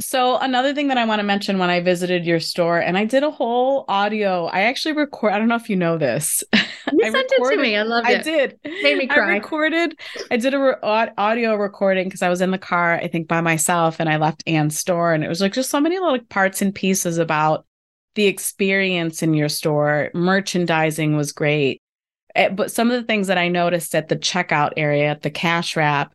So 0.00 0.38
another 0.38 0.74
thing 0.74 0.88
that 0.88 0.98
I 0.98 1.04
want 1.04 1.18
to 1.18 1.24
mention 1.24 1.58
when 1.58 1.70
I 1.70 1.80
visited 1.80 2.24
your 2.24 2.38
store, 2.38 2.78
and 2.78 2.96
I 2.96 3.04
did 3.04 3.24
a 3.24 3.30
whole 3.30 3.84
audio. 3.88 4.46
I 4.46 4.62
actually 4.62 4.92
record. 4.92 5.32
I 5.32 5.38
don't 5.38 5.48
know 5.48 5.56
if 5.56 5.68
you 5.68 5.76
know 5.76 5.98
this. 5.98 6.44
You 6.90 7.12
sent 7.12 7.30
recorded, 7.30 7.52
it 7.52 7.56
to 7.56 7.62
me. 7.62 7.76
I 7.76 7.82
loved 7.82 8.08
it. 8.08 8.18
I 8.18 8.22
did. 8.22 8.58
Made 8.64 8.96
me 8.96 9.06
cry. 9.06 9.32
I 9.32 9.34
recorded. 9.34 10.00
I 10.30 10.38
did 10.38 10.54
a 10.54 10.58
re- 10.58 11.10
audio 11.18 11.54
recording 11.54 12.06
because 12.06 12.22
I 12.22 12.30
was 12.30 12.40
in 12.40 12.50
the 12.50 12.58
car, 12.58 12.94
I 12.94 13.08
think, 13.08 13.28
by 13.28 13.42
myself, 13.42 14.00
and 14.00 14.08
I 14.08 14.16
left 14.16 14.42
Anne's 14.46 14.78
store, 14.78 15.12
and 15.12 15.22
it 15.22 15.28
was 15.28 15.42
like 15.42 15.52
just 15.52 15.70
so 15.70 15.80
many 15.80 15.98
little 15.98 16.18
parts 16.30 16.62
and 16.62 16.74
pieces 16.74 17.18
about 17.18 17.66
the 18.14 18.24
experience 18.24 19.22
in 19.22 19.34
your 19.34 19.50
store. 19.50 20.10
Merchandising 20.14 21.14
was 21.14 21.30
great, 21.30 21.82
eh, 22.34 22.48
but 22.48 22.72
some 22.72 22.90
of 22.90 22.98
the 22.98 23.06
things 23.06 23.26
that 23.26 23.38
I 23.38 23.48
noticed 23.48 23.94
at 23.94 24.08
the 24.08 24.16
checkout 24.16 24.72
area 24.78 25.10
at 25.10 25.20
the 25.20 25.30
cash 25.30 25.76
wrap 25.76 26.14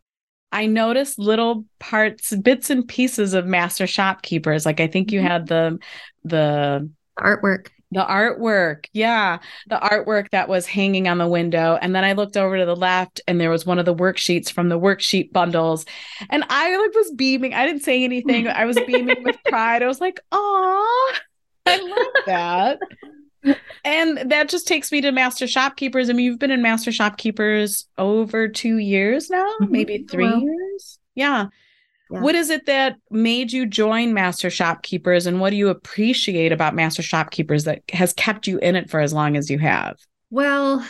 I 0.54 0.66
noticed 0.66 1.18
little 1.18 1.64
parts, 1.80 2.34
bits 2.36 2.70
and 2.70 2.86
pieces 2.86 3.34
of 3.34 3.44
master 3.44 3.88
shopkeepers. 3.88 4.64
Like 4.64 4.80
I 4.80 4.86
think 4.86 5.10
you 5.10 5.18
mm-hmm. 5.18 5.28
had 5.28 5.46
the 5.48 5.78
the 6.22 6.88
artwork. 7.18 7.66
The 7.90 8.04
artwork. 8.04 8.86
Yeah. 8.92 9.38
The 9.68 9.76
artwork 9.76 10.30
that 10.30 10.48
was 10.48 10.66
hanging 10.66 11.08
on 11.08 11.18
the 11.18 11.28
window. 11.28 11.76
And 11.80 11.94
then 11.94 12.04
I 12.04 12.12
looked 12.12 12.36
over 12.36 12.56
to 12.56 12.64
the 12.64 12.74
left 12.74 13.20
and 13.28 13.40
there 13.40 13.50
was 13.50 13.66
one 13.66 13.78
of 13.78 13.84
the 13.84 13.94
worksheets 13.94 14.50
from 14.50 14.68
the 14.68 14.78
worksheet 14.78 15.32
bundles. 15.32 15.86
And 16.30 16.44
I 16.48 16.76
like 16.76 16.94
was 16.94 17.12
beaming. 17.12 17.52
I 17.54 17.66
didn't 17.66 17.82
say 17.82 18.02
anything. 18.02 18.48
I 18.48 18.64
was 18.64 18.78
beaming 18.86 19.22
with 19.22 19.36
pride. 19.46 19.82
I 19.82 19.86
was 19.86 20.00
like, 20.00 20.20
oh, 20.32 21.14
I 21.66 21.76
love 21.78 22.24
that 22.26 22.78
and 23.84 24.30
that 24.30 24.48
just 24.48 24.66
takes 24.66 24.90
me 24.90 25.00
to 25.00 25.12
Master 25.12 25.46
Shopkeepers. 25.46 26.08
I 26.08 26.12
mean, 26.12 26.26
you've 26.26 26.38
been 26.38 26.50
in 26.50 26.62
Master 26.62 26.92
Shopkeepers 26.92 27.86
over 27.98 28.48
two 28.48 28.78
years 28.78 29.30
now, 29.30 29.46
mm-hmm. 29.60 29.72
maybe 29.72 30.04
three 30.08 30.24
well, 30.24 30.40
years. 30.40 30.98
Yeah. 31.14 31.46
yeah. 32.10 32.20
What 32.20 32.34
is 32.34 32.50
it 32.50 32.66
that 32.66 32.96
made 33.10 33.52
you 33.52 33.66
join 33.66 34.14
Master 34.14 34.50
Shopkeepers, 34.50 35.26
and 35.26 35.40
what 35.40 35.50
do 35.50 35.56
you 35.56 35.68
appreciate 35.68 36.52
about 36.52 36.74
Master 36.74 37.02
Shopkeepers 37.02 37.64
that 37.64 37.82
has 37.92 38.12
kept 38.12 38.46
you 38.46 38.58
in 38.58 38.76
it 38.76 38.90
for 38.90 39.00
as 39.00 39.12
long 39.12 39.36
as 39.36 39.50
you 39.50 39.58
have? 39.58 39.98
Well, 40.30 40.86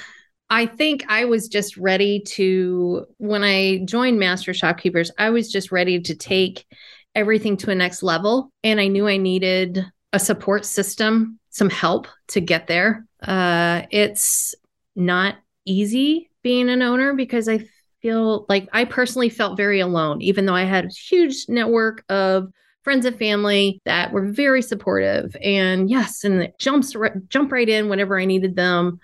I 0.51 0.67
think 0.67 1.05
I 1.09 1.25
was 1.25 1.49
just 1.49 1.77
ready 1.77 2.21
to, 2.21 3.07
when 3.17 3.43
I 3.43 3.79
joined 3.85 4.19
Master 4.19 4.55
Shopkeepers, 4.55 5.11
I 5.19 5.31
was 5.31 5.51
just 5.51 5.73
ready 5.73 6.01
to 6.01 6.15
take 6.15 6.67
everything 7.15 7.57
to 7.59 7.71
a 7.71 7.75
next 7.75 8.03
level. 8.03 8.51
And 8.63 8.81
I 8.81 8.89
knew 8.89 9.09
I 9.09 9.17
needed 9.17 9.85
a 10.13 10.19
support 10.19 10.65
system 10.65 11.39
some 11.55 11.71
help 11.71 12.09
to 12.27 12.41
get 12.41 12.67
there. 12.67 13.07
Uh, 13.23 13.83
it's 13.93 14.57
not 14.97 15.37
easy 15.65 16.29
being 16.43 16.69
an 16.69 16.83
owner 16.83 17.15
because 17.15 17.49
I 17.49 17.65
feel 18.03 18.45
like 18.49 18.69
I 18.73 18.85
personally 18.85 19.29
felt 19.29 19.57
very 19.57 19.79
alone, 19.79 20.21
even 20.21 20.47
though 20.47 20.55
I 20.55 20.65
had 20.65 20.87
a 20.87 20.89
huge 20.89 21.47
network 21.49 22.05
of 22.09 22.49
friends 22.83 23.07
and 23.07 23.17
family 23.17 23.81
that 23.85 24.13
were 24.13 24.27
very 24.27 24.63
supportive. 24.63 25.37
And 25.41 25.89
yes, 25.89 26.25
and 26.25 26.53
jumps 26.59 26.97
jump 27.29 27.53
right 27.53 27.69
in 27.69 27.89
whenever 27.89 28.19
I 28.19 28.25
needed 28.25 28.57
them. 28.57 28.99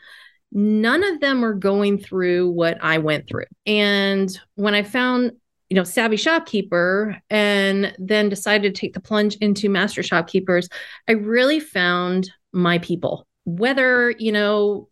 None 0.51 1.05
of 1.05 1.21
them 1.21 1.43
were 1.43 1.55
going 1.55 1.99
through 1.99 2.51
what 2.51 2.79
I 2.83 2.99
went 2.99 3.29
through. 3.29 3.45
And 3.65 4.29
when 4.57 4.75
I 4.75 4.83
found 4.83 5.33
you 5.71 5.77
know, 5.77 5.85
savvy 5.85 6.17
shopkeeper 6.17 7.17
and 7.31 7.95
then 7.99 8.29
decided 8.29 8.75
to 8.75 8.81
take 8.81 8.93
the 8.93 9.01
plunge 9.01 9.37
into 9.37 9.69
master 9.69 10.03
shopkeepers, 10.03 10.69
I 11.09 11.13
really 11.13 11.61
found 11.61 12.31
my 12.53 12.79
people. 12.79 13.27
Whether, 13.45 14.11
you 14.11 14.33
know, 14.33 14.89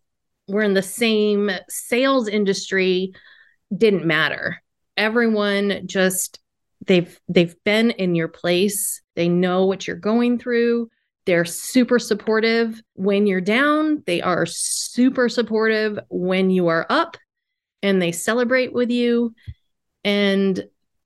we're 0.46 0.62
in 0.62 0.74
the 0.74 0.82
same 0.82 1.50
sales 1.68 2.28
industry 2.28 3.12
didn't 3.76 4.06
matter. 4.06 4.62
Everyone 4.96 5.82
just 5.86 6.38
they've 6.86 7.20
they've 7.28 7.56
been 7.64 7.90
in 7.90 8.14
your 8.14 8.28
place. 8.28 9.02
They 9.16 9.28
know 9.28 9.66
what 9.66 9.86
you're 9.86 9.96
going 9.96 10.38
through. 10.38 10.88
They're 11.26 11.44
super 11.44 11.98
supportive 11.98 12.80
when 12.94 13.26
you're 13.26 13.40
down. 13.40 14.04
They 14.06 14.22
are 14.22 14.46
super 14.46 15.28
supportive 15.28 15.98
when 16.08 16.50
you 16.50 16.68
are 16.68 16.86
up 16.88 17.16
and 17.82 18.00
they 18.00 18.12
celebrate 18.12 18.72
with 18.72 18.90
you 18.90 19.34
and 20.04 20.64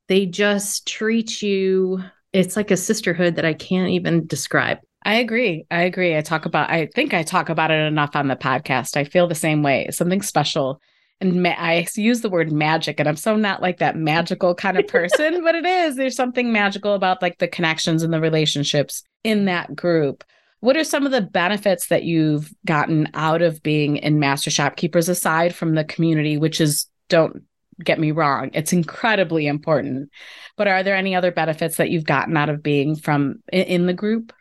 they 0.09 0.27
just 0.27 0.87
treat 0.87 1.43
you 1.43 2.03
it's 2.33 2.57
like 2.57 2.71
a 2.71 2.77
sisterhood 2.77 3.37
that 3.37 3.45
I 3.45 3.55
can't 3.55 3.91
even 3.91 4.27
describe. 4.27 4.79
I 5.05 5.15
agree. 5.15 5.67
I 5.71 5.83
agree. 5.83 6.17
I 6.17 6.21
talk 6.23 6.47
about, 6.47 6.71
I 6.71 6.87
think 6.95 7.13
I 7.13 7.23
talk 7.23 7.49
about 7.49 7.71
it 7.71 7.87
enough 7.87 8.15
on 8.15 8.29
the 8.29 8.37
podcast. 8.37 8.97
I 8.97 9.05
feel 9.05 9.27
the 9.27 9.35
same 9.35 9.63
way. 9.63 9.89
something 9.91 10.23
special. 10.23 10.81
And 11.21 11.43
ma- 11.43 11.51
I 11.51 11.87
use 11.95 12.21
the 12.21 12.31
word 12.31 12.51
magic, 12.51 12.99
and 12.99 13.09
I'm 13.09 13.17
so 13.17 13.37
not 13.37 13.63
like 13.63 13.79
that 13.79 13.97
magical 13.97 14.55
kind 14.55 14.77
of 14.77 14.89
person, 14.89 15.45
but 15.45 15.55
it 15.55 15.65
is. 15.65 15.97
There's 15.97 16.17
something 16.17 16.53
magical 16.53 16.95
about 16.95 17.23
like 17.23 17.39
the 17.39 17.47
connections 17.47 18.03
and 18.03 18.13
the 18.13 18.21
relationships 18.21 19.05
in 19.23 19.45
that 19.45 19.77
group. 19.77 20.25
What 20.61 20.77
are 20.77 20.85
some 20.85 21.07
of 21.07 21.13
the 21.13 21.21
benefits 21.21 21.89
that 21.89 22.05
you've 22.05 22.53
gotten 22.67 23.09
out 23.15 23.43
of 23.43 23.63
being 23.63 23.99
in 23.99 24.21
Master 24.21 24.51
Shopkeepers 24.51 25.09
aside 25.09 25.55
from 25.55 25.75
the 25.75 25.85
community, 25.85 26.39
which 26.39 26.61
is, 26.61 26.87
don't 27.09 27.43
get 27.83 27.99
me 27.99 28.11
wrong, 28.11 28.51
it's 28.55 28.73
incredibly 28.73 29.47
important. 29.47 30.11
But 30.57 30.69
are 30.69 30.83
there 30.83 30.97
any 30.97 31.15
other 31.15 31.33
benefits 31.33 31.77
that 31.77 31.91
you've 31.91 32.05
gotten 32.05 32.37
out 32.37 32.49
of 32.49 32.63
being 32.63 32.97
from 32.97 33.43
in, 33.53 33.87
the 33.87 33.95
group? 33.95 34.33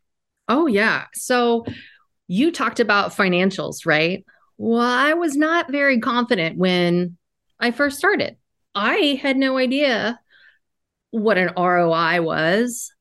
Oh, 0.47 0.67
yeah. 0.67 1.05
So 1.13 1.65
you 2.27 2.51
talked 2.51 2.79
about 2.79 3.15
financials, 3.15 3.85
right? 3.85 4.25
Well, 4.57 4.81
I 4.81 5.13
was 5.13 5.35
not 5.35 5.71
very 5.71 5.99
confident 5.99 6.57
when 6.57 7.17
I 7.59 7.71
first 7.71 7.97
started. 7.97 8.37
I 8.75 9.19
had 9.21 9.37
no 9.37 9.57
idea 9.57 10.19
what 11.11 11.37
an 11.37 11.51
ROI 11.57 12.21
was. 12.21 12.93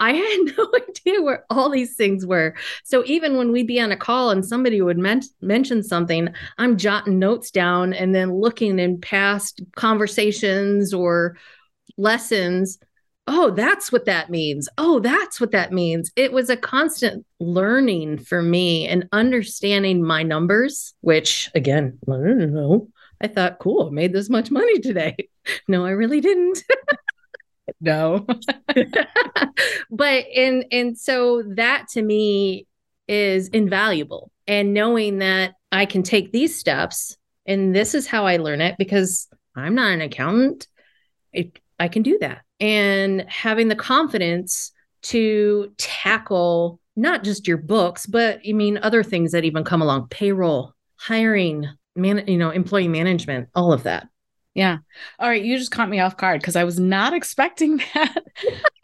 I 0.00 0.12
had 0.14 0.38
no 0.58 0.72
idea 0.74 1.22
where 1.22 1.44
all 1.50 1.70
these 1.70 1.94
things 1.94 2.26
were. 2.26 2.54
So 2.84 3.04
even 3.06 3.36
when 3.36 3.52
we'd 3.52 3.66
be 3.66 3.80
on 3.80 3.92
a 3.92 3.96
call 3.96 4.30
and 4.30 4.44
somebody 4.44 4.80
would 4.80 4.98
men- 4.98 5.22
mention 5.40 5.82
something, 5.82 6.28
I'm 6.58 6.76
jotting 6.76 7.18
notes 7.18 7.50
down 7.50 7.92
and 7.92 8.14
then 8.14 8.34
looking 8.34 8.78
in 8.78 9.00
past 9.00 9.62
conversations 9.76 10.92
or 10.92 11.36
lessons. 11.96 12.78
Oh, 13.26 13.50
that's 13.50 13.92
what 13.92 14.06
that 14.06 14.30
means. 14.30 14.68
Oh, 14.76 14.98
that's 14.98 15.40
what 15.40 15.52
that 15.52 15.72
means. 15.72 16.10
It 16.16 16.32
was 16.32 16.50
a 16.50 16.56
constant 16.56 17.24
learning 17.38 18.18
for 18.18 18.42
me 18.42 18.88
and 18.88 19.08
understanding 19.12 20.02
my 20.02 20.22
numbers, 20.24 20.94
which 21.02 21.50
again, 21.54 21.98
I 22.08 22.12
don't 22.12 22.52
know. 22.52 22.88
I 23.20 23.28
thought, 23.28 23.58
cool, 23.58 23.88
I 23.88 23.90
made 23.90 24.14
this 24.14 24.30
much 24.30 24.50
money 24.50 24.80
today. 24.80 25.16
No, 25.66 25.86
I 25.86 25.90
really 25.90 26.20
didn't. 26.20 26.62
no. 27.80 28.26
but 29.90 30.24
and 30.36 30.64
and 30.70 30.98
so 30.98 31.42
that 31.54 31.86
to 31.92 32.02
me 32.02 32.66
is 33.08 33.48
invaluable. 33.48 34.30
And 34.46 34.74
knowing 34.74 35.18
that 35.18 35.54
I 35.70 35.86
can 35.86 36.02
take 36.02 36.32
these 36.32 36.56
steps 36.56 37.16
and 37.46 37.74
this 37.74 37.94
is 37.94 38.06
how 38.06 38.26
I 38.26 38.36
learn 38.36 38.60
it 38.60 38.76
because 38.78 39.28
I'm 39.56 39.74
not 39.74 39.92
an 39.92 40.00
accountant. 40.00 40.66
It, 41.32 41.58
I 41.78 41.88
can 41.88 42.02
do 42.02 42.18
that. 42.20 42.42
And 42.60 43.24
having 43.28 43.68
the 43.68 43.76
confidence 43.76 44.72
to 45.02 45.72
tackle 45.78 46.80
not 46.96 47.24
just 47.24 47.48
your 47.48 47.56
books, 47.56 48.06
but 48.06 48.40
I 48.46 48.52
mean 48.52 48.78
other 48.82 49.02
things 49.02 49.32
that 49.32 49.44
even 49.44 49.64
come 49.64 49.82
along, 49.82 50.08
payroll, 50.08 50.74
hiring, 50.96 51.66
man, 51.96 52.24
you 52.26 52.36
know, 52.36 52.50
employee 52.50 52.88
management, 52.88 53.48
all 53.54 53.72
of 53.72 53.84
that. 53.84 54.08
Yeah. 54.54 54.78
All 55.20 55.28
right. 55.28 55.42
You 55.42 55.56
just 55.56 55.70
caught 55.70 55.88
me 55.88 56.00
off 56.00 56.16
guard 56.16 56.40
because 56.40 56.56
I 56.56 56.64
was 56.64 56.80
not 56.80 57.12
expecting 57.12 57.76
that. 57.94 58.24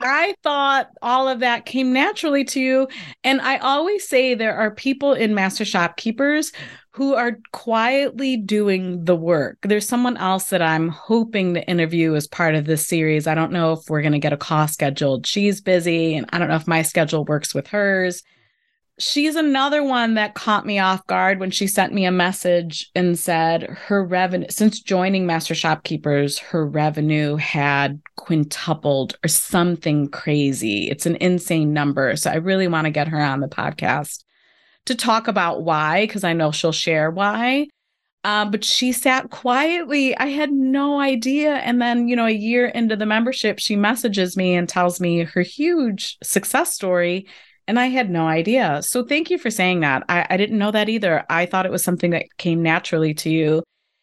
I 0.01 0.35
thought 0.43 0.91
all 1.03 1.29
of 1.29 1.41
that 1.41 1.67
came 1.67 1.93
naturally 1.93 2.45
to 2.45 2.61
you. 2.61 2.89
And 3.25 3.41
I 3.41 3.59
always 3.59 4.09
say 4.09 4.35
there 4.35 4.57
are 4.57 4.71
people 4.71 5.13
in 5.13 5.35
Master 5.35 5.65
Shopkeepers 5.65 6.53
who 6.91 7.15
are 7.15 7.39
quietly 7.53 8.37
doing 8.37 9.05
the 9.05 9.17
work. 9.17 9.59
There's 9.63 9.89
someone 9.89 10.17
else 10.17 10.51
that 10.51 10.63
I'm 10.63 10.89
hoping 10.89 11.55
to 11.55 11.69
interview 11.69 12.15
as 12.15 12.29
part 12.29 12.55
of 12.55 12.65
this 12.65 12.87
series. 12.87 13.27
I 13.27 13.35
don't 13.35 13.53
know 13.53 13.73
if 13.73 13.81
we're 13.89 14.03
going 14.03 14.13
to 14.13 14.19
get 14.19 14.33
a 14.33 14.39
call 14.39 14.69
scheduled. 14.69 15.27
She's 15.27 15.61
busy, 15.61 16.17
and 16.17 16.27
I 16.33 16.39
don't 16.39 16.49
know 16.49 16.57
if 16.57 16.67
my 16.67 16.81
schedule 16.81 17.27
works 17.27 17.55
with 17.55 17.67
hers 17.67 18.23
she's 18.99 19.37
another 19.37 19.83
one 19.83 20.15
that 20.15 20.35
caught 20.35 20.65
me 20.65 20.79
off 20.79 21.07
guard 21.07 21.39
when 21.39 21.51
she 21.51 21.67
sent 21.67 21.93
me 21.93 22.07
a 22.07 22.11
message 22.11 22.91
and 22.95 23.19
said 23.19 23.65
her 23.65 24.03
revenue 24.03 24.47
since 24.49 24.81
joining 24.81 25.27
master 25.27 25.55
shopkeepers 25.55 26.39
her 26.39 26.67
revenue 26.67 27.37
had 27.37 28.01
quintupled 28.17 29.19
or 29.23 29.29
something 29.29 30.09
crazy. 30.09 30.89
It's 30.89 31.05
an 31.05 31.17
insane 31.17 31.75
number. 31.75 32.17
So 32.17 32.31
i 32.31 32.37
really 32.37 32.69
want 32.69 32.87
to 32.87 32.91
get 32.91 33.09
her 33.09 33.21
on 33.21 33.41
the 33.41 33.49
podcast 33.49 34.25
to 34.87 34.95
talk 34.95 35.29
about 35.29 35.63
why 35.63 36.07
because 36.07 36.25
i 36.25 36.33
know 36.33 36.51
she'll 36.51 36.73
share 36.73 37.11
why. 37.11 37.69
Uh, 38.25 38.45
but 38.45 38.65
she 38.65 38.93
sat 38.93 39.31
quietly 39.31 40.17
i 40.17 40.27
had 40.27 40.51
no 40.51 41.01
idea. 41.01 41.57
And 41.57 41.83
then 41.83 42.09
you 42.09 42.17
know 42.17 42.27
a 42.27 42.31
year 42.31 42.67
into 42.67 42.97
the 42.97 43.05
membership 43.05 43.59
she 43.59 43.77
messages 43.77 44.39
me 44.39 44.55
and 44.55 44.67
tells 44.67 45.01
me 45.01 45.25
her 45.25 45.43
huge 45.43 46.17
success 46.23 46.73
story 46.73 47.27
and 47.69 47.79
I 47.79 47.87
had 47.87 48.11
no 48.11 48.27
idea. 48.27 48.81
So 48.83 49.05
thank 49.05 49.31
you 49.31 49.39
for 49.39 49.51
saying 49.51 49.81
that. 49.81 50.05
I, 50.09 50.27
I 50.31 50.37
didn't 50.37 50.59
know 50.59 50.71
that 50.71 50.89
either. 50.89 51.25
I 51.29 51.47
thought 51.47 51.67
it 51.67 51.73
was 51.73 51.85
something 51.85 52.11
that 52.13 52.27
came 52.39 52.63
naturally 52.63 53.15
to 53.15 53.31
you. 53.31 53.63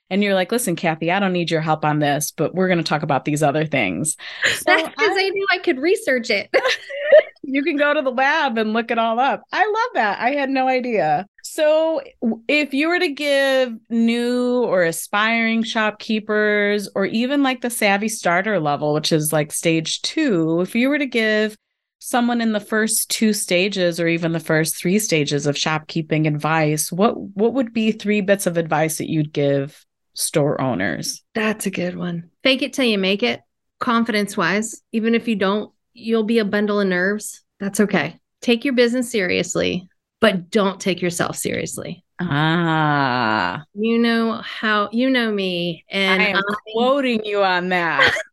And 0.09 0.21
you're 0.21 0.35
like, 0.35 0.51
listen, 0.51 0.75
Kathy, 0.75 1.11
I 1.11 1.19
don't 1.19 1.33
need 1.33 1.49
your 1.49 1.61
help 1.61 1.83
on 1.83 1.99
this, 1.99 2.31
but 2.31 2.53
we're 2.53 2.67
going 2.67 2.77
to 2.77 2.83
talk 2.83 3.03
about 3.03 3.25
these 3.25 3.41
other 3.41 3.65
things. 3.65 4.15
So 4.45 4.63
That's 4.65 4.87
because 4.89 5.17
I, 5.17 5.25
I 5.25 5.29
knew 5.29 5.47
I 5.51 5.57
could 5.57 5.79
research 5.79 6.29
it. 6.29 6.49
you 7.43 7.63
can 7.63 7.77
go 7.77 7.93
to 7.93 8.01
the 8.01 8.11
lab 8.11 8.57
and 8.57 8.73
look 8.73 8.91
it 8.91 8.97
all 8.97 9.19
up. 9.19 9.43
I 9.51 9.65
love 9.65 9.89
that. 9.95 10.19
I 10.19 10.31
had 10.31 10.49
no 10.49 10.67
idea. 10.67 11.25
So, 11.43 12.01
if 12.47 12.73
you 12.73 12.87
were 12.87 12.99
to 12.99 13.09
give 13.09 13.73
new 13.89 14.63
or 14.63 14.83
aspiring 14.83 15.63
shopkeepers, 15.63 16.89
or 16.95 17.05
even 17.05 17.43
like 17.43 17.61
the 17.61 17.69
savvy 17.69 18.09
starter 18.09 18.59
level, 18.59 18.93
which 18.93 19.11
is 19.11 19.33
like 19.33 19.51
stage 19.51 20.01
two, 20.01 20.61
if 20.61 20.73
you 20.73 20.89
were 20.89 20.97
to 20.97 21.05
give 21.05 21.55
someone 22.03 22.41
in 22.41 22.51
the 22.51 22.59
first 22.59 23.09
two 23.09 23.31
stages 23.31 23.97
or 23.99 24.07
even 24.07 24.33
the 24.33 24.39
first 24.39 24.75
three 24.75 24.99
stages 24.99 25.47
of 25.47 25.57
shopkeeping 25.57 26.27
advice, 26.27 26.91
what 26.91 27.17
what 27.17 27.53
would 27.53 27.73
be 27.73 27.91
three 27.91 28.19
bits 28.19 28.45
of 28.45 28.57
advice 28.57 28.97
that 28.97 29.09
you'd 29.09 29.31
give 29.31 29.85
store 30.13 30.59
owners? 30.59 31.23
That's 31.33 31.65
a 31.65 31.71
good 31.71 31.95
one. 31.95 32.29
Fake 32.43 32.61
it 32.61 32.73
till 32.73 32.85
you 32.85 32.97
make 32.97 33.23
it. 33.23 33.41
Confidence 33.79 34.35
wise, 34.35 34.81
even 34.91 35.15
if 35.15 35.27
you 35.27 35.35
don't, 35.35 35.71
you'll 35.93 36.23
be 36.23 36.39
a 36.39 36.45
bundle 36.45 36.79
of 36.79 36.87
nerves. 36.87 37.41
That's 37.59 37.79
okay. 37.79 38.19
Take 38.41 38.65
your 38.65 38.73
business 38.73 39.09
seriously, 39.09 39.87
but 40.19 40.49
don't 40.49 40.79
take 40.79 41.01
yourself 41.01 41.37
seriously. 41.37 42.03
Ah, 42.19 43.63
you 43.73 43.97
know 43.97 44.41
how 44.43 44.89
you 44.91 45.09
know 45.09 45.31
me, 45.31 45.85
and 45.89 46.21
I 46.21 46.25
am 46.27 46.37
I, 46.37 46.55
quoting 46.73 47.23
you 47.23 47.43
on 47.43 47.69
that. 47.69 48.13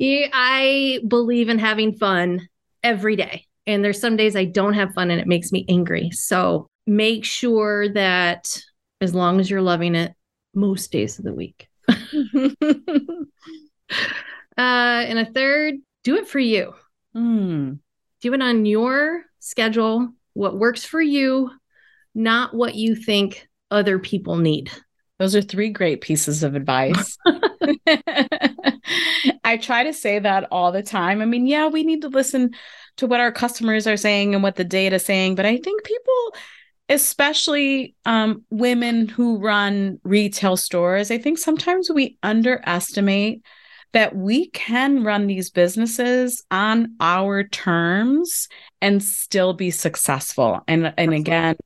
I 0.00 1.00
believe 1.06 1.48
in 1.48 1.58
having 1.58 1.94
fun 1.94 2.48
every 2.82 3.16
day. 3.16 3.46
And 3.66 3.84
there's 3.84 4.00
some 4.00 4.16
days 4.16 4.34
I 4.34 4.46
don't 4.46 4.74
have 4.74 4.94
fun 4.94 5.10
and 5.10 5.20
it 5.20 5.26
makes 5.26 5.52
me 5.52 5.64
angry. 5.68 6.10
So 6.12 6.68
make 6.86 7.24
sure 7.24 7.88
that 7.90 8.60
as 9.00 9.14
long 9.14 9.40
as 9.40 9.50
you're 9.50 9.62
loving 9.62 9.94
it, 9.94 10.14
most 10.54 10.90
days 10.90 11.18
of 11.18 11.24
the 11.24 11.34
week. 11.34 11.68
uh, 11.88 11.94
and 14.56 15.18
a 15.18 15.30
third, 15.32 15.74
do 16.04 16.16
it 16.16 16.28
for 16.28 16.38
you. 16.38 16.74
Mm. 17.14 17.78
Do 18.20 18.34
it 18.34 18.42
on 18.42 18.66
your 18.66 19.24
schedule, 19.38 20.12
what 20.34 20.58
works 20.58 20.84
for 20.84 21.00
you, 21.00 21.50
not 22.14 22.54
what 22.54 22.74
you 22.74 22.96
think 22.96 23.46
other 23.70 23.98
people 23.98 24.36
need. 24.36 24.70
Those 25.18 25.34
are 25.34 25.42
three 25.42 25.70
great 25.70 26.00
pieces 26.00 26.42
of 26.42 26.54
advice. 26.54 27.16
I 29.44 29.56
try 29.56 29.84
to 29.84 29.92
say 29.92 30.18
that 30.18 30.48
all 30.50 30.72
the 30.72 30.82
time. 30.82 31.20
I 31.20 31.24
mean, 31.24 31.46
yeah, 31.46 31.68
we 31.68 31.82
need 31.82 32.02
to 32.02 32.08
listen 32.08 32.50
to 32.98 33.06
what 33.06 33.20
our 33.20 33.32
customers 33.32 33.86
are 33.86 33.96
saying 33.96 34.34
and 34.34 34.42
what 34.42 34.56
the 34.56 34.64
data 34.64 34.96
is 34.96 35.04
saying, 35.04 35.34
but 35.34 35.46
I 35.46 35.56
think 35.56 35.84
people 35.84 36.34
especially 36.88 37.94
um, 38.06 38.44
women 38.50 39.08
who 39.08 39.38
run 39.38 40.00
retail 40.04 40.56
stores, 40.56 41.10
I 41.10 41.18
think 41.18 41.38
sometimes 41.38 41.90
we 41.90 42.16
underestimate 42.22 43.42
that 43.92 44.14
we 44.14 44.48
can 44.50 45.02
run 45.02 45.26
these 45.26 45.50
businesses 45.50 46.44
on 46.50 46.94
our 47.00 47.44
terms 47.44 48.48
and 48.80 49.02
still 49.02 49.54
be 49.54 49.70
successful. 49.70 50.60
And 50.68 50.92
and 50.96 51.14
again, 51.14 51.56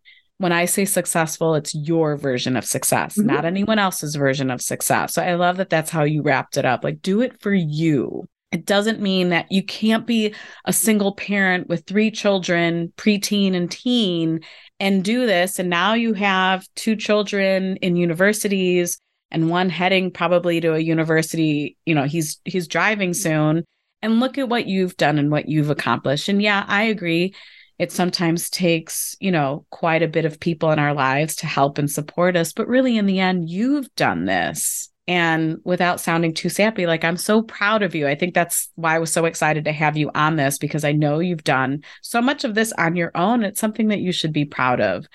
when 0.42 0.50
I 0.52 0.64
say 0.64 0.84
successful, 0.84 1.54
it's 1.54 1.72
your 1.72 2.16
version 2.16 2.56
of 2.56 2.64
success, 2.64 3.16
mm-hmm. 3.16 3.28
not 3.28 3.44
anyone 3.44 3.78
else's 3.78 4.16
version 4.16 4.50
of 4.50 4.60
success. 4.60 5.14
So 5.14 5.22
I 5.22 5.34
love 5.34 5.56
that 5.58 5.70
that's 5.70 5.90
how 5.90 6.02
you 6.02 6.22
wrapped 6.22 6.56
it 6.56 6.64
up. 6.64 6.82
Like, 6.82 7.00
do 7.00 7.20
it 7.20 7.40
for 7.40 7.54
you. 7.54 8.28
It 8.50 8.66
doesn't 8.66 9.00
mean 9.00 9.28
that 9.28 9.50
you 9.52 9.62
can't 9.62 10.04
be 10.04 10.34
a 10.64 10.72
single 10.72 11.14
parent 11.14 11.68
with 11.68 11.86
three 11.86 12.10
children, 12.10 12.92
preteen 12.96 13.54
and 13.54 13.70
teen, 13.70 14.40
and 14.80 15.04
do 15.04 15.26
this. 15.26 15.60
And 15.60 15.70
now 15.70 15.94
you 15.94 16.12
have 16.14 16.66
two 16.74 16.96
children 16.96 17.76
in 17.76 17.94
universities 17.94 18.98
and 19.30 19.48
one 19.48 19.70
heading 19.70 20.10
probably 20.10 20.60
to 20.60 20.74
a 20.74 20.80
university. 20.80 21.76
You 21.86 21.94
know, 21.94 22.04
he's 22.04 22.40
he's 22.44 22.66
driving 22.66 23.14
soon. 23.14 23.64
And 24.02 24.18
look 24.18 24.36
at 24.36 24.48
what 24.48 24.66
you've 24.66 24.96
done 24.96 25.20
and 25.20 25.30
what 25.30 25.48
you've 25.48 25.70
accomplished. 25.70 26.28
And 26.28 26.42
yeah, 26.42 26.64
I 26.66 26.82
agree 26.82 27.34
it 27.82 27.90
sometimes 27.90 28.48
takes, 28.48 29.16
you 29.18 29.32
know, 29.32 29.66
quite 29.70 30.04
a 30.04 30.08
bit 30.08 30.24
of 30.24 30.38
people 30.38 30.70
in 30.70 30.78
our 30.78 30.94
lives 30.94 31.34
to 31.34 31.48
help 31.48 31.78
and 31.78 31.90
support 31.90 32.36
us. 32.36 32.52
But 32.52 32.68
really, 32.68 32.96
in 32.96 33.06
the 33.06 33.18
end, 33.18 33.50
you've 33.50 33.92
done 33.96 34.24
this. 34.24 34.88
And 35.08 35.56
without 35.64 36.00
sounding 36.00 36.32
too 36.32 36.48
sappy, 36.48 36.86
like 36.86 37.02
I'm 37.02 37.16
so 37.16 37.42
proud 37.42 37.82
of 37.82 37.96
you. 37.96 38.06
I 38.06 38.14
think 38.14 38.34
that's 38.34 38.70
why 38.76 38.94
I 38.94 39.00
was 39.00 39.12
so 39.12 39.24
excited 39.24 39.64
to 39.64 39.72
have 39.72 39.96
you 39.96 40.12
on 40.14 40.36
this 40.36 40.58
because 40.58 40.84
I 40.84 40.92
know 40.92 41.18
you've 41.18 41.42
done 41.42 41.82
so 42.02 42.22
much 42.22 42.44
of 42.44 42.54
this 42.54 42.72
on 42.78 42.94
your 42.94 43.10
own. 43.16 43.42
It's 43.42 43.58
something 43.58 43.88
that 43.88 43.98
you 43.98 44.12
should 44.12 44.32
be 44.32 44.44
proud 44.44 44.80
of. 44.80 45.08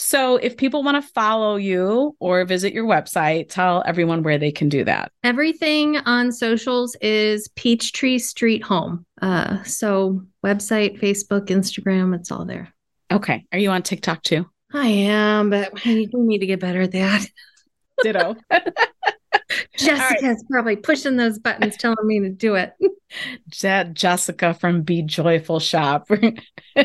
So 0.00 0.36
if 0.36 0.56
people 0.56 0.82
want 0.82 0.96
to 0.96 1.08
follow 1.12 1.56
you 1.56 2.16
or 2.20 2.42
visit 2.46 2.72
your 2.72 2.86
website, 2.86 3.50
tell 3.50 3.82
everyone 3.84 4.22
where 4.22 4.38
they 4.38 4.50
can 4.50 4.70
do 4.70 4.82
that. 4.84 5.12
Everything 5.22 5.98
on 5.98 6.32
socials 6.32 6.96
is 7.02 7.48
Peachtree 7.48 8.18
Street 8.18 8.62
Home. 8.62 9.04
Uh, 9.20 9.62
so 9.64 10.22
website, 10.44 10.98
Facebook, 10.98 11.48
Instagram, 11.48 12.14
it's 12.14 12.32
all 12.32 12.46
there. 12.46 12.72
Okay. 13.12 13.44
Are 13.52 13.58
you 13.58 13.70
on 13.70 13.82
TikTok 13.82 14.22
too? 14.22 14.48
I 14.72 14.86
am, 14.86 15.50
but 15.50 15.84
we 15.84 16.08
need 16.14 16.38
to 16.38 16.46
get 16.46 16.60
better 16.60 16.80
at 16.80 16.92
that. 16.92 17.26
Ditto. 18.02 18.36
Jessica's 19.80 20.22
right. 20.22 20.50
probably 20.50 20.76
pushing 20.76 21.16
those 21.16 21.38
buttons, 21.38 21.76
telling 21.76 22.06
me 22.06 22.20
to 22.20 22.30
do 22.30 22.54
it. 22.54 22.74
Jessica 23.94 24.54
from 24.54 24.82
Be 24.82 25.02
Joyful 25.02 25.60
Shop. 25.60 26.08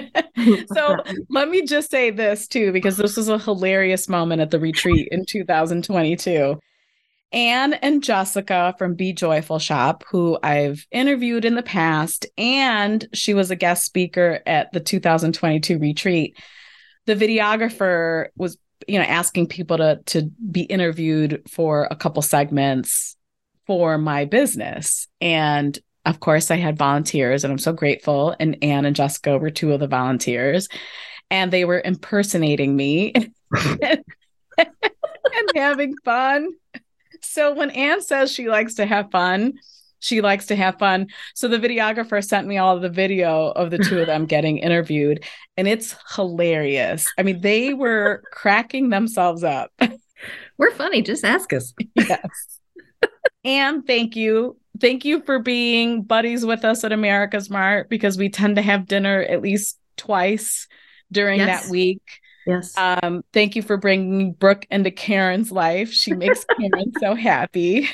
so 0.74 0.98
let 1.30 1.50
me 1.50 1.66
just 1.66 1.92
say 1.92 2.10
this 2.10 2.48
too, 2.48 2.72
because 2.72 2.98
this 2.98 3.18
was 3.18 3.30
a 3.30 3.38
hilarious 3.38 4.10
moment 4.10 4.42
at 4.42 4.52
the 4.52 4.60
retreat 4.60 5.08
in 5.12 5.26
2022. 5.26 6.60
Anne 7.32 7.74
and 7.74 8.02
Jessica 8.04 8.74
from 8.78 8.96
Be 8.96 9.12
Joyful 9.12 9.60
Shop, 9.60 10.04
who 10.10 10.38
I've 10.42 10.86
interviewed 10.92 11.44
in 11.44 11.56
the 11.56 11.64
past, 11.64 12.26
and 12.38 13.06
she 13.14 13.34
was 13.34 13.52
a 13.52 13.56
guest 13.56 13.84
speaker 13.84 14.42
at 14.46 14.72
the 14.72 14.80
2022 14.80 15.78
retreat. 15.78 16.38
The 17.06 17.16
videographer 17.16 18.28
was 18.38 18.58
you 18.88 19.00
know 19.00 19.06
asking 19.06 19.48
people 19.48 19.78
to 19.78 20.00
to 20.06 20.24
be 20.52 20.62
interviewed 20.62 21.42
for 21.50 21.88
a 21.90 21.96
couple 21.96 22.22
segments 22.22 23.16
for 23.68 23.98
my 23.98 24.26
business. 24.26 25.08
And 25.22 25.78
of 26.06 26.20
course 26.20 26.52
i 26.52 26.56
had 26.56 26.78
volunteers 26.78 27.44
and 27.44 27.52
i'm 27.52 27.58
so 27.58 27.74
grateful. 27.74 28.36
And 28.40 28.58
anne 28.62 28.86
and 28.86 28.96
jessica 28.96 29.38
were 29.38 29.50
two 29.50 29.74
of 29.74 29.80
the 29.80 29.88
volunteers 29.88 30.68
and 31.32 31.52
they 31.52 31.66
were 31.66 31.82
impersonating 31.84 32.76
me 32.76 33.12
and, 33.14 33.34
and 34.58 35.52
having 35.56 35.96
fun. 36.06 36.50
So 37.22 37.54
when 37.56 37.72
anne 37.72 38.02
says 38.02 38.32
she 38.32 38.50
likes 38.50 38.76
to 38.76 38.86
have 38.86 39.12
fun 39.12 39.54
she 40.06 40.22
likes 40.22 40.46
to 40.48 40.56
have 40.56 40.78
fun. 40.78 41.08
So 41.34 41.48
the 41.48 41.58
videographer 41.58 42.24
sent 42.24 42.48
me 42.48 42.58
all 42.58 42.80
the 42.80 42.90
video 42.90 43.50
of 43.50 43.72
the 43.72 43.80
two 43.80 44.00
of 44.00 44.08
them 44.08 44.26
getting 44.26 44.60
interviewed, 44.60 45.24
and 45.58 45.68
it's 45.68 45.96
hilarious. 46.16 47.06
I 47.18 47.24
mean, 47.24 47.42
they 47.42 47.74
were 47.74 48.22
cracking 48.32 48.90
themselves 48.90 49.44
up. 49.44 49.72
We're 50.58 50.72
funny. 50.72 51.02
Just 51.02 51.26
ask 51.26 51.52
us. 51.54 51.74
yes. 51.96 52.60
and 53.44 53.86
thank 53.86 54.16
you. 54.16 54.58
Thank 54.80 55.06
you 55.06 55.22
for 55.22 55.40
being 55.40 56.04
buddies 56.04 56.46
with 56.46 56.66
us 56.66 56.84
at 56.84 56.92
AmericasMart 56.92 57.90
because 57.90 58.18
we 58.18 58.30
tend 58.30 58.58
to 58.58 58.62
have 58.62 58.88
dinner 58.88 59.22
at 59.22 59.42
least 59.42 59.80
twice 59.98 60.68
during 61.12 61.40
yes. 61.40 61.64
that 61.64 61.72
week. 61.72 62.02
Yes. 62.46 62.78
Um, 62.78 63.24
thank 63.34 63.56
you 63.56 63.64
for 63.64 63.78
bringing 63.78 64.34
Brooke 64.34 64.68
into 64.70 64.92
Karen's 64.92 65.52
life. 65.52 65.92
She 65.92 66.14
makes 66.14 66.46
Karen 66.60 66.92
so 67.00 67.16
happy. 67.16 67.90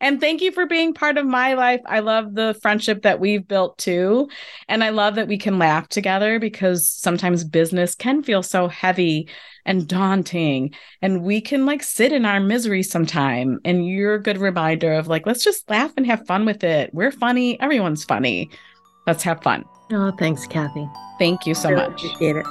And 0.00 0.20
thank 0.20 0.40
you 0.40 0.52
for 0.52 0.66
being 0.66 0.94
part 0.94 1.18
of 1.18 1.26
my 1.26 1.54
life. 1.54 1.80
I 1.86 2.00
love 2.00 2.34
the 2.34 2.56
friendship 2.62 3.02
that 3.02 3.20
we've 3.20 3.46
built 3.46 3.78
too. 3.78 4.28
And 4.68 4.84
I 4.84 4.90
love 4.90 5.16
that 5.16 5.28
we 5.28 5.38
can 5.38 5.58
laugh 5.58 5.88
together 5.88 6.38
because 6.38 6.88
sometimes 6.88 7.44
business 7.44 7.94
can 7.94 8.22
feel 8.22 8.42
so 8.42 8.68
heavy 8.68 9.28
and 9.64 9.88
daunting. 9.88 10.74
And 11.02 11.22
we 11.22 11.40
can 11.40 11.66
like 11.66 11.82
sit 11.82 12.12
in 12.12 12.24
our 12.24 12.40
misery 12.40 12.82
sometime. 12.82 13.58
And 13.64 13.86
you're 13.86 14.14
a 14.14 14.22
good 14.22 14.38
reminder 14.38 14.92
of 14.92 15.08
like, 15.08 15.26
let's 15.26 15.44
just 15.44 15.68
laugh 15.68 15.92
and 15.96 16.06
have 16.06 16.26
fun 16.26 16.46
with 16.46 16.62
it. 16.64 16.94
We're 16.94 17.12
funny. 17.12 17.60
Everyone's 17.60 18.04
funny. 18.04 18.50
Let's 19.06 19.22
have 19.24 19.42
fun. 19.42 19.64
Oh, 19.90 20.12
thanks, 20.18 20.46
Kathy. 20.46 20.88
Thank 21.18 21.46
you 21.46 21.54
so 21.54 21.70
really 21.70 21.88
much. 21.88 22.04
Appreciate 22.04 22.36
it. 22.36 22.46